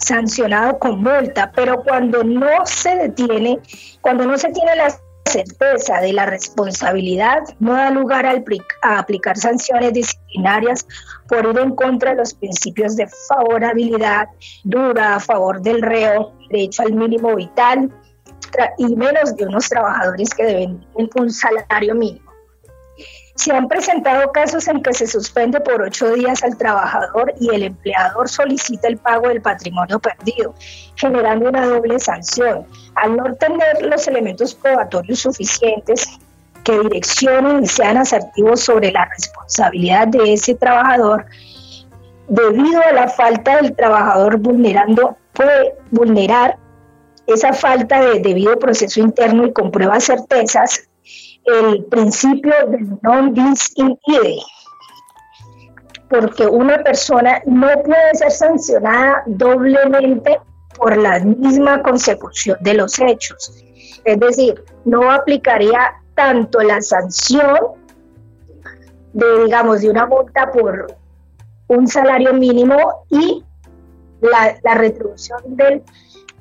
sancionado 0.00 0.78
con 0.78 1.02
multa, 1.02 1.52
pero 1.54 1.82
cuando 1.82 2.24
no 2.24 2.64
se 2.64 2.96
detiene, 2.96 3.58
cuando 4.00 4.26
no 4.26 4.36
se 4.36 4.48
tiene 4.48 4.74
la 4.76 4.94
certeza 5.26 6.00
de 6.00 6.12
la 6.12 6.26
responsabilidad, 6.26 7.40
no 7.60 7.74
da 7.74 7.90
lugar 7.90 8.26
a 8.26 8.98
aplicar 8.98 9.36
sanciones 9.36 9.92
disciplinarias 9.92 10.86
por 11.28 11.46
ir 11.46 11.58
en 11.58 11.74
contra 11.74 12.10
de 12.10 12.16
los 12.16 12.34
principios 12.34 12.96
de 12.96 13.06
favorabilidad 13.28 14.28
dura 14.64 15.16
a 15.16 15.20
favor 15.20 15.60
del 15.60 15.82
reo, 15.82 16.32
derecho 16.50 16.82
al 16.82 16.94
mínimo 16.94 17.36
vital 17.36 17.92
y 18.78 18.96
menos 18.96 19.36
de 19.36 19.44
unos 19.44 19.68
trabajadores 19.68 20.30
que 20.34 20.44
deben 20.44 20.84
un 20.94 21.30
salario 21.30 21.94
mínimo. 21.94 22.29
Se 23.40 23.52
han 23.52 23.68
presentado 23.68 24.32
casos 24.32 24.68
en 24.68 24.82
que 24.82 24.92
se 24.92 25.06
suspende 25.06 25.60
por 25.60 25.80
ocho 25.80 26.12
días 26.12 26.44
al 26.44 26.58
trabajador 26.58 27.32
y 27.40 27.48
el 27.54 27.62
empleador 27.62 28.28
solicita 28.28 28.86
el 28.86 28.98
pago 28.98 29.28
del 29.28 29.40
patrimonio 29.40 29.98
perdido, 29.98 30.54
generando 30.96 31.48
una 31.48 31.64
doble 31.64 31.98
sanción. 31.98 32.66
Al 32.96 33.16
no 33.16 33.34
tener 33.36 33.80
los 33.80 34.06
elementos 34.06 34.54
probatorios 34.54 35.20
suficientes 35.20 36.06
que 36.64 36.80
direccionen 36.80 37.62
y 37.64 37.66
sean 37.66 37.96
asertivos 37.96 38.60
sobre 38.60 38.92
la 38.92 39.06
responsabilidad 39.06 40.08
de 40.08 40.34
ese 40.34 40.54
trabajador, 40.56 41.24
debido 42.28 42.82
a 42.82 42.92
la 42.92 43.08
falta 43.08 43.56
del 43.56 43.74
trabajador 43.74 44.36
vulnerando, 44.36 45.16
puede 45.32 45.76
vulnerar 45.90 46.58
esa 47.26 47.54
falta 47.54 48.02
de 48.02 48.20
debido 48.20 48.58
proceso 48.58 49.00
interno 49.00 49.46
y 49.46 49.52
con 49.54 49.70
pruebas 49.70 50.04
certezas, 50.04 50.89
el 51.50 51.84
principio 51.84 52.54
del 52.68 52.98
non 53.02 53.32
bis 53.32 53.72
in 53.76 53.98
idem, 54.06 54.38
porque 56.08 56.46
una 56.46 56.78
persona 56.82 57.42
no 57.46 57.68
puede 57.82 58.14
ser 58.14 58.30
sancionada 58.30 59.22
doblemente 59.26 60.40
por 60.76 60.96
la 60.96 61.20
misma 61.20 61.82
consecución 61.82 62.56
de 62.60 62.74
los 62.74 62.98
hechos. 62.98 63.64
Es 64.04 64.18
decir, 64.18 64.64
no 64.84 65.10
aplicaría 65.10 65.92
tanto 66.14 66.60
la 66.60 66.80
sanción 66.80 67.58
de, 69.12 69.44
digamos, 69.44 69.82
de 69.82 69.90
una 69.90 70.06
multa 70.06 70.50
por 70.50 70.96
un 71.68 71.86
salario 71.86 72.32
mínimo 72.34 73.04
y 73.10 73.44
la 74.20 74.74
retribución 74.74 75.40
del 75.56 75.82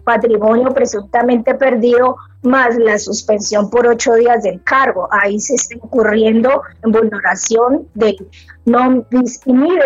patrimonio 0.10 0.70
presuntamente 0.70 1.54
perdido 1.54 2.16
más 2.42 2.76
la 2.78 2.98
suspensión 2.98 3.70
por 3.70 3.86
ocho 3.86 4.16
días 4.16 4.42
del 4.42 4.64
cargo. 4.64 5.08
Ahí 5.12 5.40
se 5.40 5.54
está 5.54 5.76
incurriendo 5.76 6.64
en 6.84 6.92
vulneración 6.92 7.88
del 7.94 8.18
non 8.66 9.06
bis 9.12 9.40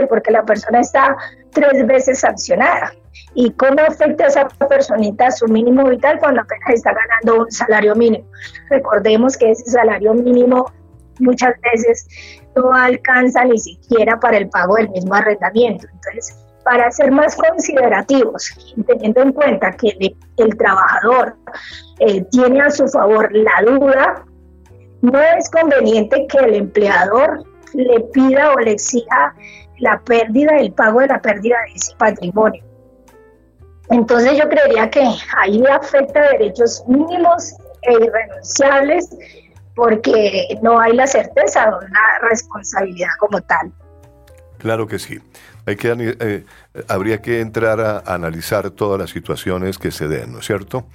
porque 0.07 0.31
la 0.31 0.45
persona 0.45 0.79
está 0.79 1.17
tres 1.51 1.85
veces 1.85 2.21
sancionada. 2.21 2.93
¿Y 3.35 3.51
cómo 3.51 3.81
afecta 3.81 4.23
a 4.23 4.27
esa 4.27 4.47
personita 4.47 5.29
su 5.29 5.45
mínimo 5.47 5.89
vital 5.89 6.19
cuando 6.19 6.41
apenas 6.41 6.69
está 6.69 6.93
ganando 6.93 7.43
un 7.43 7.51
salario 7.51 7.93
mínimo? 7.93 8.25
Recordemos 8.69 9.35
que 9.35 9.51
ese 9.51 9.69
salario 9.71 10.13
mínimo 10.13 10.71
muchas 11.19 11.53
veces 11.59 12.07
no 12.55 12.71
alcanza 12.71 13.43
ni 13.43 13.57
siquiera 13.57 14.19
para 14.21 14.37
el 14.37 14.47
pago 14.49 14.75
del 14.75 14.89
mismo 14.89 15.13
arrendamiento. 15.15 15.85
Entonces, 15.91 16.42
para 16.63 16.91
ser 16.91 17.11
más 17.11 17.35
considerativos, 17.35 18.73
teniendo 18.87 19.21
en 19.21 19.33
cuenta 19.33 19.71
que 19.71 20.15
el, 20.37 20.57
trabajador 20.57 21.35
eh, 21.99 22.23
tiene 22.31 22.61
a 22.61 22.71
su 22.71 22.87
favor 22.87 23.29
la 23.33 23.61
duda, 23.65 24.25
no 25.01 25.19
es 25.19 25.49
conveniente 25.49 26.27
que 26.27 26.37
el 26.37 26.55
empleador 26.55 27.43
le 27.73 27.99
pida 28.13 28.53
o 28.53 28.59
le 28.59 28.71
exija 28.71 29.35
la 29.79 29.99
pérdida, 30.01 30.57
el 30.57 30.71
pago 30.71 31.01
de 31.01 31.07
la 31.07 31.21
pérdida 31.21 31.57
de 31.67 31.73
ese 31.75 31.95
patrimonio. 31.97 32.63
Entonces 33.89 34.37
yo 34.37 34.47
creería 34.47 34.89
que 34.89 35.05
ahí 35.37 35.63
afecta 35.65 36.21
derechos 36.31 36.83
mínimos 36.87 37.53
e 37.81 37.93
irrenunciables 37.93 39.09
porque 39.75 40.57
no 40.61 40.79
hay 40.79 40.93
la 40.93 41.07
certeza 41.07 41.65
de 41.65 41.85
una 41.85 42.19
responsabilidad 42.29 43.09
como 43.19 43.41
tal. 43.41 43.71
Claro 44.59 44.87
que 44.87 44.99
sí. 44.99 45.19
Hay 45.65 45.75
que, 45.75 46.15
eh, 46.19 46.45
habría 46.87 47.21
que 47.21 47.39
entrar 47.39 47.79
a, 47.79 47.99
analizar 47.99 48.69
todas 48.71 48.99
las 48.99 49.11
situaciones 49.11 49.77
que 49.77 49.91
se 49.91 50.07
den, 50.07 50.33
¿no 50.33 50.39
es 50.39 50.45
cierto? 50.45 50.87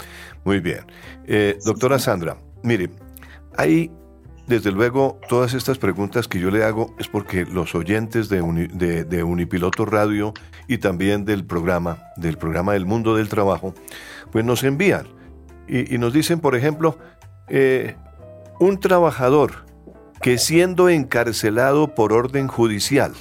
Muy 0.44 0.60
bien. 0.60 0.80
Eh, 1.26 1.58
doctora 1.64 1.98
Sandra, 1.98 2.36
mire, 2.62 2.90
hay 3.56 3.90
desde 4.46 4.72
luego 4.72 5.20
todas 5.28 5.52
estas 5.52 5.78
preguntas 5.78 6.26
que 6.26 6.40
yo 6.40 6.50
le 6.50 6.64
hago 6.64 6.94
es 6.98 7.06
porque 7.06 7.44
los 7.44 7.74
oyentes 7.74 8.30
de, 8.30 8.40
de, 9.04 9.22
Unipiloto 9.22 9.84
Radio 9.84 10.32
y 10.66 10.78
también 10.78 11.26
del 11.26 11.44
programa, 11.44 11.98
del 12.16 12.38
programa 12.38 12.72
del 12.72 12.86
mundo 12.86 13.14
del 13.14 13.28
trabajo, 13.28 13.74
pues 14.32 14.46
nos 14.46 14.64
envían 14.64 15.06
y, 15.68 15.98
nos 15.98 16.14
dicen, 16.14 16.40
por 16.40 16.56
ejemplo, 16.56 16.98
eh, 17.48 17.96
un 18.58 18.80
trabajador 18.80 19.66
que 20.22 20.38
siendo 20.38 20.88
encarcelado 20.88 21.94
por 21.94 22.14
orden 22.14 22.48
judicial, 22.48 23.12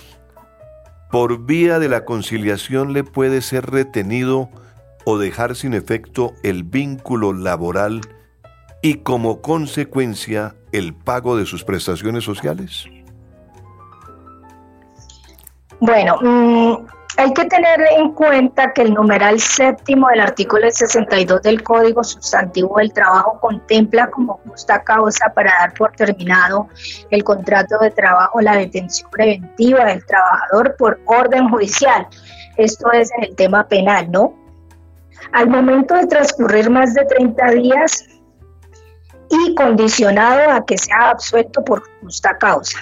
por 1.11 1.45
vía 1.45 1.79
de 1.79 1.89
la 1.89 2.05
conciliación 2.05 2.93
le 2.93 3.03
puede 3.03 3.41
ser 3.41 3.69
retenido 3.69 4.49
o 5.05 5.17
dejar 5.17 5.55
sin 5.55 5.73
efecto 5.73 6.33
el 6.43 6.63
vínculo 6.63 7.33
laboral 7.33 8.01
y 8.81 8.95
como 8.95 9.41
consecuencia 9.41 10.55
el 10.71 10.93
pago 10.93 11.37
de 11.37 11.45
sus 11.45 11.63
prestaciones 11.63 12.23
sociales? 12.23 12.85
Bueno, 15.79 16.17
mm, 16.21 16.96
hay 17.15 17.33
que 17.33 17.45
tener 17.45 17.79
en 17.97 18.11
cuenta 18.13 18.73
que 18.73 18.81
el 18.81 18.93
numeral 18.93 19.39
séptimo 19.39 20.09
del 20.09 20.19
artículo 20.19 20.69
62 20.69 21.41
del 21.41 21.63
Código 21.63 22.03
Sustantivo 22.03 22.77
del 22.77 22.91
Trabajo 22.91 23.39
contempla 23.39 24.09
como 24.11 24.39
justa 24.45 24.83
causa 24.83 25.31
para 25.33 25.51
dar 25.59 25.73
por 25.73 25.93
terminado 25.93 26.67
el 27.09 27.23
contrato 27.23 27.77
de 27.79 27.91
trabajo 27.91 28.41
la 28.41 28.57
detención 28.57 29.09
preventiva 29.09 29.85
del 29.85 30.05
trabajador 30.05 30.75
por 30.77 30.99
orden 31.05 31.49
judicial. 31.49 32.07
Esto 32.57 32.91
es 32.91 33.09
en 33.17 33.23
el 33.23 33.35
tema 33.35 33.67
penal, 33.67 34.11
¿no? 34.11 34.33
Al 35.31 35.49
momento 35.49 35.95
de 35.95 36.07
transcurrir 36.07 36.69
más 36.69 36.93
de 36.93 37.05
30 37.05 37.51
días 37.51 38.05
y 39.29 39.55
condicionado 39.55 40.51
a 40.51 40.65
que 40.65 40.77
sea 40.77 41.11
absuelto 41.11 41.63
por 41.63 41.83
justa 42.01 42.37
causa. 42.37 42.79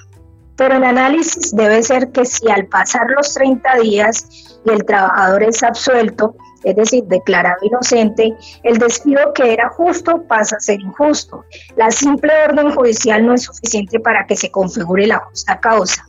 Pero 0.57 0.77
el 0.77 0.83
análisis 0.83 1.55
debe 1.55 1.83
ser 1.83 2.11
que 2.11 2.25
si 2.25 2.49
al 2.49 2.67
pasar 2.67 3.07
los 3.15 3.33
30 3.33 3.75
días 3.79 4.57
y 4.65 4.69
el 4.69 4.85
trabajador 4.85 5.43
es 5.43 5.61
absuelto, 5.63 6.35
es 6.63 6.75
decir, 6.75 7.03
declarado 7.05 7.57
inocente, 7.61 8.35
el 8.63 8.77
despido 8.77 9.33
que 9.33 9.53
era 9.53 9.69
justo 9.69 10.23
pasa 10.27 10.55
a 10.55 10.59
ser 10.59 10.79
injusto. 10.79 11.45
La 11.75 11.91
simple 11.91 12.31
orden 12.47 12.71
judicial 12.73 13.25
no 13.25 13.33
es 13.33 13.43
suficiente 13.43 13.99
para 13.99 14.25
que 14.25 14.35
se 14.35 14.49
configure 14.49 15.05
la 15.05 15.19
justa 15.19 15.59
causa. 15.59 16.07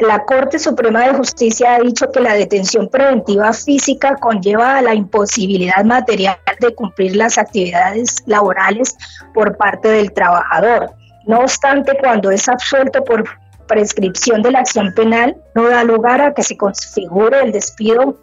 La 0.00 0.24
Corte 0.24 0.58
Suprema 0.58 1.06
de 1.06 1.14
Justicia 1.14 1.76
ha 1.76 1.80
dicho 1.80 2.10
que 2.10 2.18
la 2.18 2.34
detención 2.34 2.88
preventiva 2.88 3.52
física 3.52 4.16
conlleva 4.16 4.78
a 4.78 4.82
la 4.82 4.94
imposibilidad 4.94 5.84
material 5.84 6.38
de 6.58 6.74
cumplir 6.74 7.14
las 7.14 7.38
actividades 7.38 8.16
laborales 8.26 8.96
por 9.32 9.56
parte 9.56 9.88
del 9.88 10.12
trabajador. 10.12 10.90
No 11.26 11.40
obstante, 11.40 11.96
cuando 12.00 12.30
es 12.30 12.48
absuelto 12.48 13.02
por 13.04 13.24
prescripción 13.66 14.42
de 14.42 14.50
la 14.50 14.60
acción 14.60 14.92
penal, 14.94 15.36
no 15.54 15.68
da 15.68 15.84
lugar 15.84 16.20
a 16.20 16.34
que 16.34 16.42
se 16.42 16.56
configure 16.56 17.42
el 17.42 17.52
despido 17.52 18.16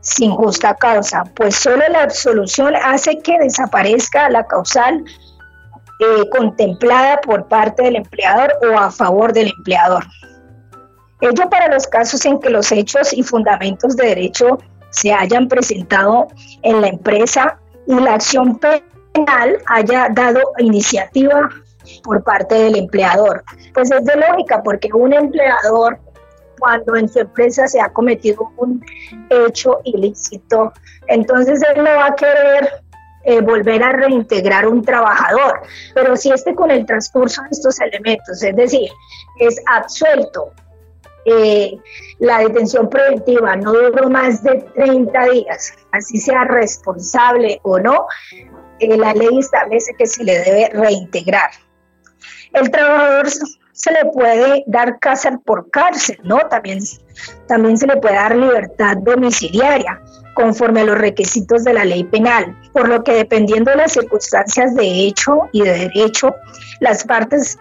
sin 0.00 0.30
justa 0.32 0.74
causa, 0.74 1.24
pues 1.36 1.54
solo 1.56 1.82
la 1.90 2.02
absolución 2.04 2.74
hace 2.74 3.18
que 3.18 3.38
desaparezca 3.38 4.30
la 4.30 4.46
causal 4.46 5.04
eh, 6.00 6.28
contemplada 6.30 7.20
por 7.20 7.46
parte 7.48 7.82
del 7.82 7.96
empleador 7.96 8.54
o 8.62 8.78
a 8.78 8.90
favor 8.90 9.32
del 9.32 9.48
empleador. 9.48 10.04
Ello 11.20 11.50
para 11.50 11.68
los 11.68 11.86
casos 11.86 12.24
en 12.24 12.40
que 12.40 12.48
los 12.48 12.72
hechos 12.72 13.12
y 13.12 13.22
fundamentos 13.22 13.94
de 13.96 14.06
derecho 14.06 14.58
se 14.88 15.12
hayan 15.12 15.48
presentado 15.48 16.28
en 16.62 16.80
la 16.80 16.88
empresa 16.88 17.58
y 17.86 17.94
la 17.94 18.14
acción 18.14 18.58
penal 18.58 19.58
haya 19.66 20.08
dado 20.10 20.40
iniciativa 20.58 21.50
por 22.02 22.22
parte 22.22 22.54
del 22.54 22.76
empleador. 22.76 23.42
Pues 23.74 23.90
es 23.90 24.04
de 24.04 24.16
lógica, 24.16 24.62
porque 24.62 24.88
un 24.92 25.12
empleador, 25.12 25.98
cuando 26.58 26.96
en 26.96 27.08
su 27.08 27.20
empresa 27.20 27.66
se 27.66 27.80
ha 27.80 27.92
cometido 27.92 28.50
un 28.56 28.84
hecho 29.30 29.80
ilícito, 29.84 30.72
entonces 31.06 31.62
él 31.74 31.82
no 31.82 31.90
va 31.90 32.06
a 32.06 32.14
querer 32.14 32.70
eh, 33.22 33.40
volver 33.42 33.82
a 33.82 33.92
reintegrar 33.92 34.66
un 34.66 34.82
trabajador. 34.82 35.60
Pero 35.94 36.16
si 36.16 36.30
este 36.30 36.54
con 36.54 36.70
el 36.70 36.86
transcurso 36.86 37.42
de 37.42 37.48
estos 37.50 37.80
elementos, 37.80 38.42
es 38.42 38.56
decir, 38.56 38.88
es 39.38 39.60
absuelto, 39.66 40.52
eh, 41.26 41.76
la 42.18 42.38
detención 42.38 42.88
preventiva 42.88 43.56
no 43.56 43.72
duró 43.72 44.08
más 44.08 44.42
de 44.42 44.64
30 44.74 45.24
días, 45.26 45.74
así 45.92 46.18
sea 46.18 46.44
responsable 46.44 47.60
o 47.62 47.78
no, 47.78 48.06
eh, 48.78 48.96
la 48.96 49.12
ley 49.12 49.38
establece 49.38 49.92
que 49.94 50.06
se 50.06 50.24
le 50.24 50.38
debe 50.38 50.70
reintegrar. 50.72 51.50
El 52.52 52.70
trabajador 52.70 53.28
se 53.72 53.92
le 53.92 54.04
puede 54.12 54.64
dar 54.66 54.98
cárcel 54.98 55.38
por 55.44 55.70
cárcel, 55.70 56.18
¿no? 56.22 56.38
También, 56.50 56.80
también 57.46 57.78
se 57.78 57.86
le 57.86 57.96
puede 57.96 58.14
dar 58.14 58.36
libertad 58.36 58.96
domiciliaria 58.98 60.00
conforme 60.34 60.80
a 60.80 60.84
los 60.84 60.98
requisitos 60.98 61.64
de 61.64 61.72
la 61.72 61.84
ley 61.84 62.04
penal, 62.04 62.56
por 62.72 62.88
lo 62.88 63.02
que 63.02 63.12
dependiendo 63.12 63.70
de 63.70 63.78
las 63.78 63.92
circunstancias 63.92 64.74
de 64.74 65.06
hecho 65.06 65.48
y 65.52 65.62
de 65.62 65.88
derecho, 65.88 66.34
las 66.80 67.04
partes 67.04 67.58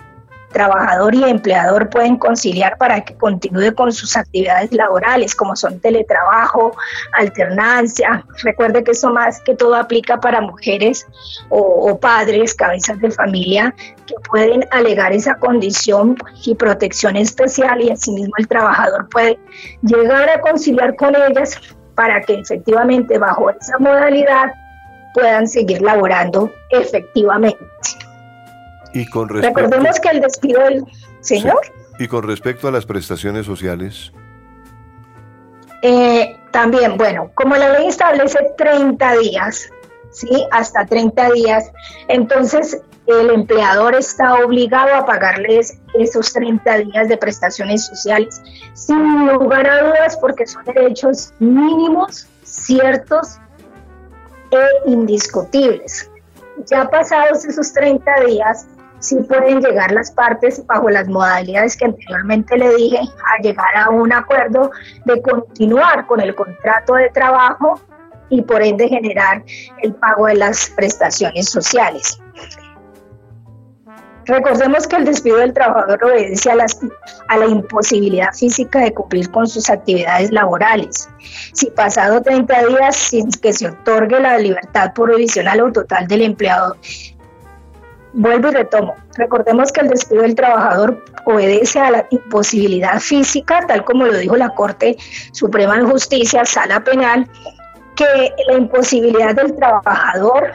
trabajador 0.52 1.16
y 1.16 1.24
empleador 1.24 1.90
pueden 1.90 2.18
conciliar 2.18 2.78
para 2.78 3.02
que 3.02 3.16
continúe 3.16 3.74
con 3.76 3.92
sus 3.92 4.18
actividades 4.18 4.72
laborales, 4.72 5.36
como 5.36 5.56
son 5.56 5.80
teletrabajo, 5.80 6.76
alternancia. 7.14 8.26
Recuerde 8.44 8.84
que 8.84 8.92
eso 8.92 9.10
más 9.12 9.42
que 9.42 9.56
todo 9.56 9.76
aplica 9.76 10.20
para 10.20 10.42
mujeres 10.42 11.08
o, 11.50 11.98
padres, 12.00 12.54
cabezas 12.54 13.00
de 13.00 13.12
familia, 13.12 13.74
que 14.06 14.16
pueden 14.30 14.66
alegar 14.72 15.14
esa 15.14 15.36
condición 15.36 16.18
y 16.46 16.56
protección 16.56 17.16
especial 17.16 17.82
y 17.82 17.92
asimismo 17.92 18.34
el 18.38 18.48
trabajador 18.48 19.08
puede 19.10 19.40
llegar 19.82 20.30
a 20.30 20.42
conciliar 20.42 20.96
con 20.96 21.16
ellas 21.16 21.60
para 21.96 22.22
que 22.22 22.34
efectivamente 22.34 23.18
bajo 23.18 23.50
esa 23.50 23.78
modalidad 23.78 24.54
puedan 25.14 25.48
seguir 25.48 25.82
laborando 25.82 26.52
efectivamente. 26.70 27.60
Y 28.94 29.08
con 29.10 29.30
respecto, 29.30 29.60
Recordemos 29.60 30.00
que 30.00 30.10
el 30.10 30.22
despido 30.22 30.62
del 30.62 30.86
señor. 31.22 31.60
Y 32.00 32.08
con 32.08 32.24
respecto 32.24 32.68
a 32.68 32.72
las 32.72 32.86
prestaciones 32.86 33.46
sociales. 33.46 34.12
Eh, 35.82 36.38
también, 36.52 36.98
bueno, 36.98 37.32
como 37.36 37.56
la 37.56 37.70
ley 37.78 37.88
establece 37.88 38.40
30 38.58 39.18
días, 39.18 39.70
¿sí? 40.12 40.46
Hasta 40.52 40.86
30 40.86 41.32
días, 41.32 41.72
entonces 42.08 42.82
el 43.08 43.30
empleador 43.32 43.96
está 43.96 44.36
obligado 44.36 44.94
a 44.94 45.06
pagarles 45.06 45.80
esos 45.96 46.32
30 46.34 46.78
días 46.80 47.10
de 47.10 47.18
prestaciones 47.18 47.86
sociales, 47.86 48.42
sin 48.74 49.28
lugar 49.28 49.68
a 49.68 49.84
dudas, 49.84 50.18
porque 50.18 50.46
son 50.46 50.64
derechos 50.66 51.34
mínimos, 51.40 52.28
ciertos 52.44 53.38
e 54.52 54.90
indiscutibles. 54.90 56.10
Ya 56.66 56.90
pasados 56.90 57.46
esos 57.46 57.72
30 57.74 58.26
días, 58.26 58.68
sí 59.00 59.18
pueden 59.28 59.62
llegar 59.62 59.92
las 59.92 60.12
partes 60.12 60.66
bajo 60.66 60.90
las 60.90 61.08
modalidades 61.08 61.76
que 61.78 61.86
anteriormente 61.86 62.58
le 62.58 62.76
dije 62.76 63.00
a 63.00 63.42
llegar 63.42 63.76
a 63.76 63.90
un 63.90 64.12
acuerdo 64.14 64.72
de 65.06 65.22
continuar 65.22 66.06
con 66.06 66.20
el 66.20 66.36
contrato 66.36 66.96
de 66.96 67.10
trabajo 67.10 67.80
y 68.30 68.42
por 68.42 68.62
ende 68.62 68.88
generar 68.88 69.44
el 69.82 69.94
pago 69.96 70.28
de 70.28 70.36
las 70.36 70.70
prestaciones 70.76 71.50
sociales. 71.50 72.20
Recordemos 74.26 74.86
que 74.86 74.98
el 74.98 75.06
despido 75.06 75.38
del 75.38 75.54
trabajador 75.54 76.04
obedece 76.04 76.52
a, 76.52 76.56
a, 77.30 77.38
la 77.38 77.48
imposibilidad 77.48 78.32
física 78.32 78.78
de 78.80 78.94
cumplir 78.94 79.32
con 79.32 79.48
sus 79.48 79.72
actividades 79.72 80.32
laborales. 80.32 81.10
Si 81.54 81.72
pasado 81.72 82.22
30 82.22 82.68
días 82.68 82.96
sin 82.96 83.32
que 83.32 83.54
se 83.54 83.70
otorgue 83.70 84.20
la 84.20 84.38
libertad 84.38 84.94
provisional 84.94 85.62
o 85.62 85.72
total 85.72 86.08
del 86.08 86.22
empleado, 86.22 86.76
vuelvo 88.14 88.50
y 88.50 88.52
retomo. 88.52 88.96
Recordemos 89.16 89.72
que 89.72 89.82
el 89.82 89.90
despido 89.90 90.22
del 90.22 90.36
trabajador 90.36 91.04
obedece 91.26 91.80
a 91.80 91.92
la 91.92 92.08
imposibilidad 92.10 93.00
física, 93.00 93.66
tal 93.68 93.84
como 93.84 94.06
lo 94.06 94.18
dijo 94.18 94.36
la 94.36 94.50
Corte 94.50 94.98
Suprema 95.32 95.78
de 95.78 95.84
Justicia, 95.84 96.46
Sala 96.46 96.84
Penal, 96.84 97.30
que 97.96 98.34
la 98.48 98.58
imposibilidad 98.58 99.36
del 99.36 99.56
trabajador 99.56 100.54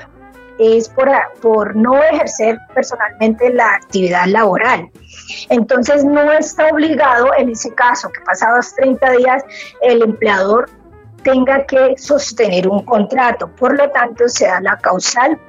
es 0.59 0.89
por, 0.89 1.11
por 1.41 1.77
no 1.77 2.01
ejercer 2.03 2.59
personalmente 2.75 3.53
la 3.53 3.75
actividad 3.75 4.27
laboral. 4.27 4.89
Entonces 5.51 6.05
no 6.05 6.33
está 6.33 6.69
obligado 6.69 7.29
en 7.37 7.51
ese 7.51 7.75
caso 7.75 8.09
que 8.11 8.21
pasados 8.21 8.75
30 8.77 9.11
días 9.13 9.45
el 9.83 10.03
empleador 10.03 10.71
tenga 11.23 11.65
que 11.65 11.95
sostener 11.97 12.69
un 12.69 12.85
contrato. 12.85 13.49
Por 13.57 13.77
lo 13.77 13.91
tanto, 13.91 14.29
se 14.29 14.47
da 14.47 14.61
la 14.61 14.77
causal 14.79 15.41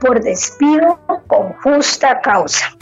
por 0.00 0.22
despido 0.22 0.98
con 1.26 1.52
justa 1.54 2.20
causa. 2.20 2.76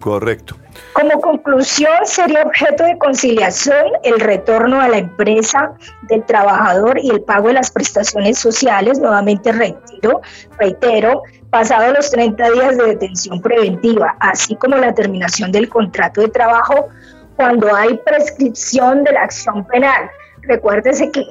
Correcto. 0.00 0.56
Como 0.92 1.20
conclusión, 1.20 2.04
sería 2.04 2.42
objeto 2.42 2.84
de 2.84 2.96
conciliación 2.98 3.86
el 4.02 4.20
retorno 4.20 4.80
a 4.80 4.88
la 4.88 4.98
empresa 4.98 5.72
del 6.02 6.24
trabajador 6.24 6.98
y 6.98 7.10
el 7.10 7.22
pago 7.22 7.48
de 7.48 7.54
las 7.54 7.70
prestaciones 7.70 8.38
sociales, 8.38 8.98
nuevamente 8.98 9.52
retiro, 9.52 10.20
reitero, 10.58 11.22
pasado 11.50 11.92
los 11.92 12.10
30 12.10 12.50
días 12.50 12.76
de 12.76 12.84
detención 12.84 13.40
preventiva, 13.40 14.16
así 14.20 14.54
como 14.56 14.76
la 14.76 14.94
terminación 14.94 15.50
del 15.50 15.68
contrato 15.68 16.20
de 16.20 16.28
trabajo 16.28 16.88
cuando 17.36 17.74
hay 17.74 17.98
prescripción 17.98 19.04
de 19.04 19.12
la 19.12 19.22
acción 19.22 19.66
penal. 19.66 20.10
Recuérdese 20.42 21.10
que 21.10 21.22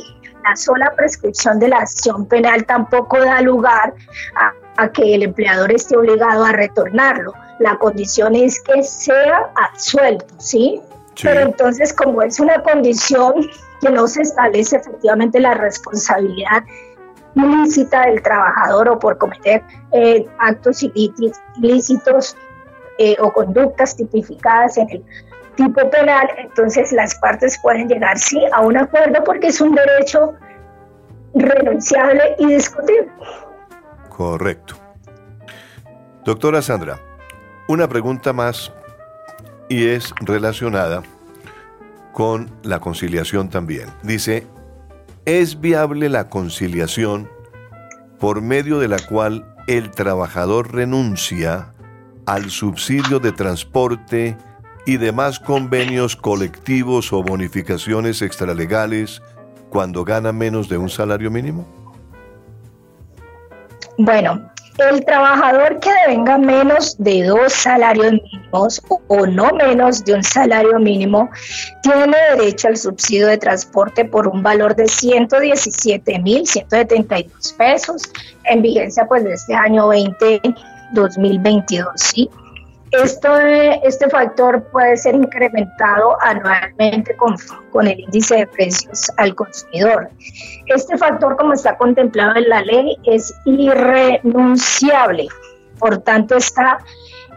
la 0.44 0.56
sola 0.56 0.94
prescripción 0.96 1.60
de 1.60 1.70
la 1.70 1.78
acción 1.78 2.26
penal 2.28 2.66
tampoco 2.66 3.20
da 3.20 3.42
lugar 3.42 3.94
a, 4.36 4.54
a 4.78 4.90
que 4.90 5.16
el 5.16 5.24
empleador 5.24 5.72
esté 5.72 5.98
obligado 5.98 6.44
a 6.44 6.52
retornarlo 6.52 7.34
la 7.60 7.78
condición 7.78 8.36
es 8.36 8.62
que 8.62 8.84
sea 8.84 9.50
absuelto, 9.56 10.26
¿sí? 10.38 10.82
Pero 11.22 11.42
entonces, 11.42 11.94
como 11.94 12.22
es 12.22 12.40
una 12.40 12.62
condición 12.62 13.34
que 13.82 13.90
no 13.90 14.08
se 14.08 14.24
establece 14.24 14.78
efectivamente 14.78 15.40
la 15.40 15.54
responsabilidad 15.54 16.64
ilícita 17.36 18.02
del 18.08 18.22
trabajador 18.22 18.90
o 18.90 19.00
por 19.00 19.18
cometer 19.18 19.64
eh, 19.94 20.26
actos 20.40 20.84
ilícitos 20.84 22.36
eh, 22.98 23.16
o 23.20 23.32
conductas 23.32 23.96
tipificadas 23.96 24.78
en 24.78 24.90
el 24.90 25.06
tipo 25.56 25.90
penal, 25.90 26.28
entonces 26.38 26.92
las 26.92 27.16
partes 27.16 27.58
pueden 27.62 27.88
llegar 27.88 28.18
sí 28.18 28.42
a 28.52 28.62
un 28.62 28.78
acuerdo 28.78 29.24
porque 29.24 29.48
es 29.48 29.62
un 29.62 29.74
derecho 29.76 30.34
renunciable 31.34 32.36
y 32.40 32.48
discutible. 32.48 33.10
Correcto. 34.16 34.76
Doctora 36.24 36.62
Sandra, 36.62 37.02
una 37.68 37.90
pregunta 37.90 38.32
más 38.32 38.72
y 39.68 39.88
es 39.88 40.14
relacionada 40.22 41.04
con 42.14 42.50
la 42.64 42.80
conciliación 42.80 43.50
también. 43.50 43.90
Dice, 44.04 44.48
¿es 45.26 45.60
viable 45.60 46.08
la 46.08 46.30
conciliación 46.30 47.30
por 48.18 48.42
medio 48.42 48.80
de 48.80 48.88
la 48.88 49.00
cual 49.00 49.54
el 49.68 49.92
trabajador 49.92 50.74
renuncia 50.74 51.74
al 52.26 52.50
subsidio 52.52 53.20
de 53.20 53.34
transporte 53.34 54.38
y 54.86 54.96
demás 54.96 55.42
convenios 55.42 56.16
colectivos 56.16 57.12
o 57.12 57.22
bonificaciones 57.22 58.22
extralegales 58.22 59.22
cuando 59.70 60.06
gana 60.06 60.32
menos 60.32 60.70
de 60.70 60.78
un 60.78 60.90
salario 60.90 61.30
mínimo? 61.30 61.85
Bueno, 63.98 64.52
el 64.78 65.06
trabajador 65.06 65.80
que 65.80 65.90
devenga 66.06 66.38
menos 66.38 66.98
de 66.98 67.24
dos 67.24 67.54
salarios 67.54 68.12
mínimos 68.12 68.82
o 69.08 69.26
no 69.26 69.54
menos 69.54 70.04
de 70.04 70.16
un 70.16 70.24
salario 70.24 70.78
mínimo 70.80 71.30
tiene 71.82 72.18
derecho 72.36 72.68
al 72.68 72.76
subsidio 72.76 73.28
de 73.28 73.38
transporte 73.38 74.04
por 74.04 74.28
un 74.28 74.44
valor 74.44 74.76
de 74.76 74.84
117.172 74.86 77.56
pesos 77.56 78.04
en 78.44 78.62
vigencia 78.62 79.06
pues 79.08 79.24
de 79.24 79.32
este 79.34 79.56
año 79.56 79.88
20 79.88 80.42
2022, 80.92 81.88
¿sí? 81.96 82.30
Esto, 82.92 83.36
este 83.38 84.10
factor 84.10 84.64
puede 84.72 84.96
ser 84.96 85.16
incrementado 85.16 86.18
anualmente 86.22 87.16
con, 87.18 87.36
con, 87.72 87.88
el 87.88 88.00
índice 88.00 88.38
de 88.38 88.48
precios 88.48 89.12
al 89.18 89.36
consumidor. 89.36 90.10
Este 90.68 90.98
factor, 90.98 91.36
como 91.36 91.54
está 91.54 91.78
contemplado 91.78 92.36
en 92.36 92.48
la 92.48 92.62
ley, 92.62 92.96
es 93.04 93.34
irrenunciable. 93.46 95.28
Por 95.80 95.98
tanto, 96.00 96.38
está, 96.38 96.78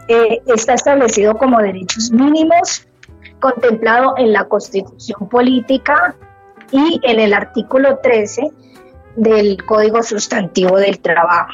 eh, 0.07 0.41
está 0.47 0.75
establecido 0.75 1.35
como 1.37 1.59
derechos 1.59 2.11
mínimos, 2.11 2.87
contemplado 3.39 4.13
en 4.17 4.33
la 4.33 4.45
Constitución 4.45 5.27
Política 5.29 6.15
y 6.71 7.01
en 7.03 7.19
el 7.19 7.33
artículo 7.33 7.97
13 7.99 8.51
del 9.15 9.63
Código 9.65 10.03
Sustantivo 10.03 10.77
del 10.77 10.99
Trabajo. 10.99 11.53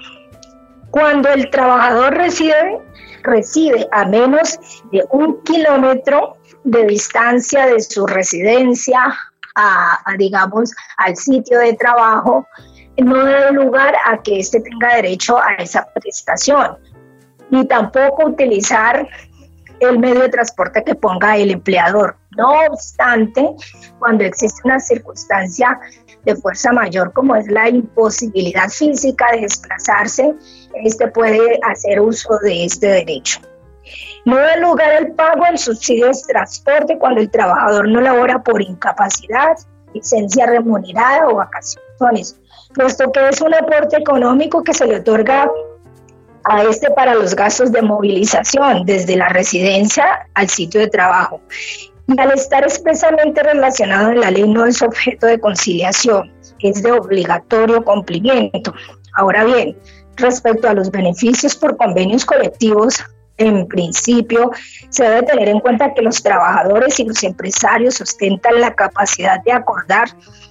Cuando 0.92 1.30
el 1.30 1.50
trabajador 1.50 2.14
reside 2.14 2.80
reside 3.26 3.88
a 3.92 4.06
menos 4.06 4.60
de 4.92 5.04
un 5.12 5.42
kilómetro 5.44 6.38
de 6.64 6.86
distancia 6.86 7.68
de 7.68 7.82
su 7.82 8.06
residencia 8.06 9.16
a, 9.56 10.00
digamos, 10.18 10.74
al 10.98 11.16
sitio 11.16 11.60
de 11.60 11.74
trabajo, 11.74 12.46
no 12.98 13.26
da 13.26 13.52
lugar 13.52 13.96
a 14.06 14.22
que 14.22 14.40
éste 14.40 14.62
tenga 14.62 14.96
derecho 14.96 15.38
a 15.38 15.56
esa 15.56 15.88
prestación, 15.94 16.78
ni 17.50 17.66
tampoco 17.66 18.26
utilizar 18.26 19.08
el 19.80 20.00
medio 20.00 20.22
de 20.22 20.30
transporte 20.30 20.84
que 20.84 20.96
ponga 20.96 21.38
el 21.38 21.52
empleador. 21.52 22.18
No 22.38 22.52
obstante, 22.70 23.50
cuando 24.00 24.24
existe 24.24 24.62
una 24.64 24.80
circunstancia 24.80 25.80
de 26.24 26.36
fuerza 26.36 26.72
mayor 26.72 27.14
como 27.14 27.36
es 27.36 27.48
la 27.48 27.70
imposibilidad 27.70 28.70
física 28.70 29.28
de 29.32 29.42
desplazarse, 29.42 30.34
este 30.84 31.08
puede 31.08 31.60
hacer 31.64 32.02
uso 32.02 32.38
de 32.40 32.66
este 32.66 32.88
derecho. 32.88 33.40
No 34.26 34.38
da 34.38 34.58
lugar 34.58 34.92
al 34.92 35.12
pago 35.12 35.46
del 35.46 35.60
subsidio 35.60 36.08
de 36.08 36.20
transporte 36.28 36.98
cuando 36.98 37.22
el 37.22 37.30
trabajador 37.30 37.88
no 37.88 38.02
labora 38.02 38.42
por 38.42 38.62
incapacidad, 38.62 39.56
licencia 39.94 40.48
remunerada 40.48 41.28
o 41.28 41.36
vacaciones, 41.36 42.40
puesto 42.74 43.12
que 43.12 43.30
es 43.30 43.42
un 43.42 43.54
aporte 43.54 43.98
económico 43.98 44.64
que 44.64 44.74
se 44.74 44.88
le 44.88 44.98
otorga 44.98 45.50
a 46.46 46.64
este 46.64 46.92
para 46.92 47.16
los 47.16 47.36
gastos 47.36 47.72
de 47.72 47.82
movilización 47.82 48.86
desde 48.86 49.16
la 49.16 49.30
residencia 49.30 50.28
al 50.36 50.50
sitio 50.50 50.80
de 50.80 50.88
trabajo. 50.88 51.42
Y 52.08 52.20
al 52.20 52.32
estar 52.32 52.64
expresamente 52.64 53.42
relacionado 53.42 54.12
en 54.12 54.22
la 54.22 54.30
ley 54.30 54.48
no 54.48 54.66
es 54.66 54.82
objeto 54.82 55.26
de 55.26 55.40
conciliación, 55.40 56.32
es 56.60 56.84
de 56.84 56.92
obligatorio 56.92 57.84
cumplimiento. 57.84 58.74
Ahora 59.14 59.44
bien, 59.44 59.76
respecto 60.18 60.70
a 60.70 60.74
los 60.74 60.92
beneficios 60.92 61.56
por 61.56 61.78
convenios 61.78 62.26
colectivos, 62.26 63.04
en 63.38 63.68
principio, 63.68 64.52
se 64.90 65.04
debe 65.04 65.24
tener 65.24 65.50
en 65.50 65.60
cuenta 65.60 65.94
que 65.94 66.02
los 66.02 66.22
trabajadores 66.22 67.00
y 67.00 67.06
los 67.06 67.22
empresarios 67.24 68.00
ostentan 68.00 68.62
la 68.62 68.74
capacidad 68.76 69.44
de 69.44 69.52
acordar 69.52 70.08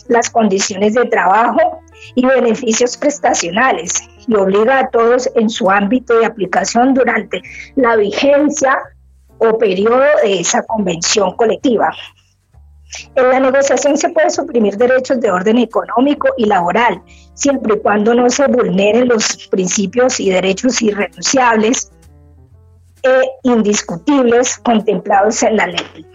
las 0.08 0.28
condiciones 0.28 0.92
de 0.94 1.06
trabajo 1.06 1.80
y 2.14 2.26
beneficios 2.26 2.96
prestacionales 2.96 4.02
y 4.26 4.34
obliga 4.34 4.78
a 4.78 4.90
todos 4.90 5.30
en 5.34 5.50
su 5.50 5.70
ámbito 5.70 6.18
de 6.18 6.26
aplicación 6.26 6.94
durante 6.94 7.42
la 7.76 7.96
vigencia 7.96 8.78
o 9.38 9.58
periodo 9.58 10.04
de 10.22 10.40
esa 10.40 10.62
convención 10.62 11.36
colectiva. 11.36 11.90
En 13.16 13.28
la 13.28 13.40
negociación 13.40 13.96
se 13.96 14.10
puede 14.10 14.30
suprimir 14.30 14.76
derechos 14.76 15.20
de 15.20 15.30
orden 15.30 15.58
económico 15.58 16.28
y 16.36 16.46
laboral, 16.46 17.02
siempre 17.34 17.74
y 17.74 17.80
cuando 17.80 18.14
no 18.14 18.30
se 18.30 18.46
vulneren 18.46 19.08
los 19.08 19.48
principios 19.48 20.20
y 20.20 20.30
derechos 20.30 20.80
irrenunciables 20.80 21.90
e 23.02 23.22
indiscutibles 23.42 24.58
contemplados 24.58 25.42
en 25.42 25.56
la 25.56 25.66
ley. 25.66 26.06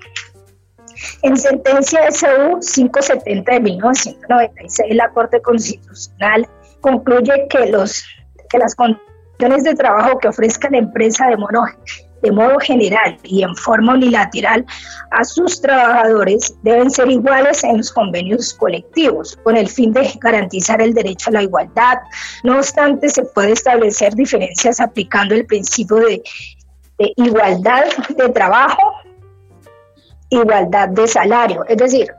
En 1.21 1.37
sentencia 1.37 2.11
SU 2.11 2.59
570 2.59 3.53
de 3.53 3.59
1996, 3.59 4.95
la 4.95 5.09
Corte 5.11 5.41
Constitucional 5.41 6.47
concluye 6.81 7.47
que, 7.49 7.67
los, 7.67 8.03
que 8.49 8.57
las 8.57 8.75
condiciones 8.75 9.63
de 9.63 9.75
trabajo 9.75 10.19
que 10.19 10.27
ofrezca 10.27 10.69
la 10.69 10.77
empresa 10.77 11.27
de 11.27 11.37
mono 11.37 11.63
de 12.21 12.31
modo 12.31 12.59
general 12.59 13.17
y 13.23 13.43
en 13.43 13.55
forma 13.55 13.93
unilateral 13.93 14.65
a 15.11 15.23
sus 15.23 15.61
trabajadores 15.61 16.55
deben 16.63 16.91
ser 16.91 17.09
iguales 17.09 17.63
en 17.63 17.77
los 17.77 17.91
convenios 17.91 18.53
colectivos, 18.53 19.37
con 19.43 19.57
el 19.57 19.69
fin 19.69 19.93
de 19.93 20.11
garantizar 20.19 20.81
el 20.81 20.93
derecho 20.93 21.29
a 21.29 21.33
la 21.33 21.43
igualdad. 21.43 21.99
No 22.43 22.57
obstante, 22.57 23.09
se 23.09 23.23
puede 23.23 23.53
establecer 23.53 24.15
diferencias 24.15 24.79
aplicando 24.79 25.35
el 25.35 25.45
principio 25.45 25.97
de, 25.97 26.21
igualdad 27.15 27.85
de 28.09 28.29
trabajo, 28.29 28.81
igualdad 30.29 30.89
de 30.89 31.07
salario. 31.07 31.63
Es 31.67 31.77
decir, 31.77 32.11